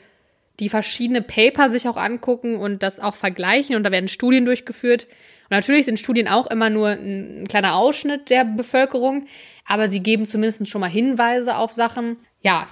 [0.60, 5.04] die verschiedene Paper sich auch angucken und das auch vergleichen und da werden Studien durchgeführt.
[5.44, 9.26] Und natürlich sind Studien auch immer nur ein, ein kleiner Ausschnitt der Bevölkerung,
[9.66, 12.16] aber sie geben zumindest schon mal Hinweise auf Sachen.
[12.42, 12.68] Ja,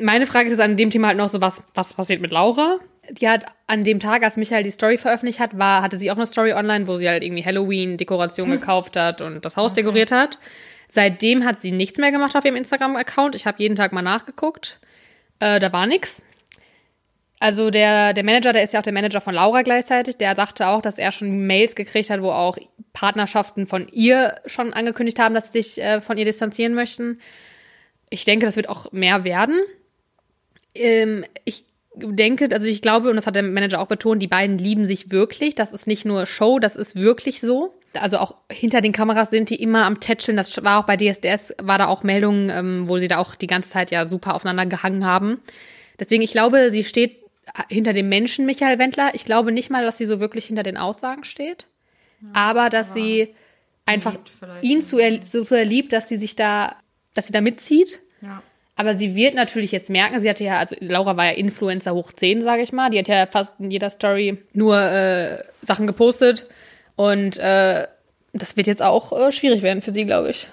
[0.00, 2.78] meine Frage ist jetzt an dem Thema halt noch so, was, was passiert mit Laura?
[3.10, 6.16] Die hat an dem Tag, als Michael die Story veröffentlicht hat, war, hatte sie auch
[6.16, 10.38] eine Story online, wo sie halt irgendwie Halloween-Dekoration gekauft hat und das Haus dekoriert hat.
[10.88, 13.34] Seitdem hat sie nichts mehr gemacht auf ihrem Instagram-Account.
[13.34, 14.78] Ich habe jeden Tag mal nachgeguckt.
[15.40, 16.22] Äh, da war nichts.
[17.42, 20.68] Also der, der Manager, der ist ja auch der Manager von Laura gleichzeitig, der sagte
[20.68, 22.56] auch, dass er schon Mails gekriegt hat, wo auch
[22.92, 27.18] Partnerschaften von ihr schon angekündigt haben, dass sie sich äh, von ihr distanzieren möchten.
[28.10, 29.56] Ich denke, das wird auch mehr werden.
[30.76, 31.64] Ähm, ich
[31.96, 35.10] denke, also ich glaube, und das hat der Manager auch betont, die beiden lieben sich
[35.10, 35.56] wirklich.
[35.56, 37.74] Das ist nicht nur Show, das ist wirklich so.
[38.00, 40.36] Also auch hinter den Kameras sind die immer am Tätscheln.
[40.36, 43.48] Das war auch bei DSDS, war da auch Meldungen, ähm, wo sie da auch die
[43.48, 45.40] ganze Zeit ja super aufeinander gehangen haben.
[45.98, 47.21] Deswegen, ich glaube, sie steht
[47.68, 49.10] hinter dem Menschen Michael Wendler.
[49.14, 51.66] Ich glaube nicht mal, dass sie so wirklich hinter den Aussagen steht.
[52.32, 53.34] aber dass sie
[53.84, 54.14] einfach
[54.62, 56.76] ihn zu er, so, so erliebt, dass sie sich da,
[57.14, 57.98] dass sie da mitzieht.
[58.20, 58.42] Ja.
[58.76, 62.12] Aber sie wird natürlich jetzt merken, sie hatte ja, also Laura war ja Influencer hoch
[62.12, 62.90] 10, sage ich mal.
[62.90, 66.48] Die hat ja fast in jeder Story nur äh, Sachen gepostet.
[66.96, 67.86] Und äh,
[68.32, 70.48] das wird jetzt auch äh, schwierig werden für sie, glaube ich.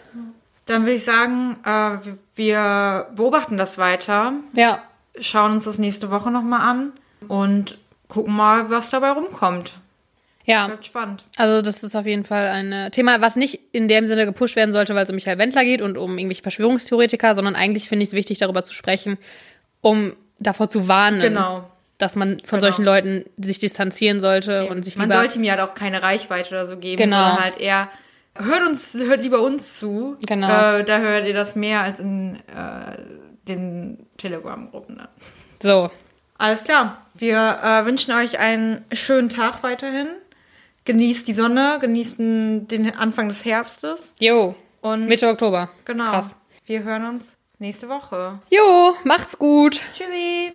[0.65, 1.97] Dann würde ich sagen, äh,
[2.35, 4.83] wir beobachten das weiter, Ja,
[5.19, 6.93] schauen uns das nächste Woche nochmal an
[7.27, 9.73] und gucken mal, was dabei rumkommt.
[10.45, 10.67] ja.
[10.67, 11.23] Bleibt spannend.
[11.37, 14.55] Also das ist auf jeden Fall ein äh, Thema, was nicht in dem Sinne gepusht
[14.55, 18.03] werden sollte, weil es um Michael Wendler geht und um irgendwelche Verschwörungstheoretiker, sondern eigentlich finde
[18.03, 19.17] ich es wichtig, darüber zu sprechen,
[19.81, 21.69] um davor zu warnen, Genau.
[21.99, 22.61] dass man von Genau.
[22.71, 26.65] solchen Leuten sich distanzieren sollte und sich Man sollte ihm ja auch keine Reichweite oder
[26.65, 27.17] so geben, Genau.
[27.17, 27.89] sondern halt eher
[28.35, 30.15] hört uns, hört lieber uns zu.
[30.25, 30.77] Genau.
[30.77, 32.97] Äh, da hört ihr das mehr als in äh,
[33.47, 34.97] den Telegram-Gruppen.
[34.97, 35.09] Ne?
[35.63, 35.89] so,
[36.37, 37.01] Alles klar.
[37.15, 40.07] Wir äh, wünschen euch einen schönen Tag weiterhin.
[40.85, 44.13] Genießt die Sonne, genießt den den Anfang des Herbstes.
[44.19, 45.69] jo, Und Mitte Oktober.
[45.85, 46.09] genau.
[46.11, 46.35] Krass.
[46.65, 48.39] Wir hören uns nächste Woche.
[48.49, 49.81] Jo, macht's gut.
[49.93, 50.47] Tschüssi.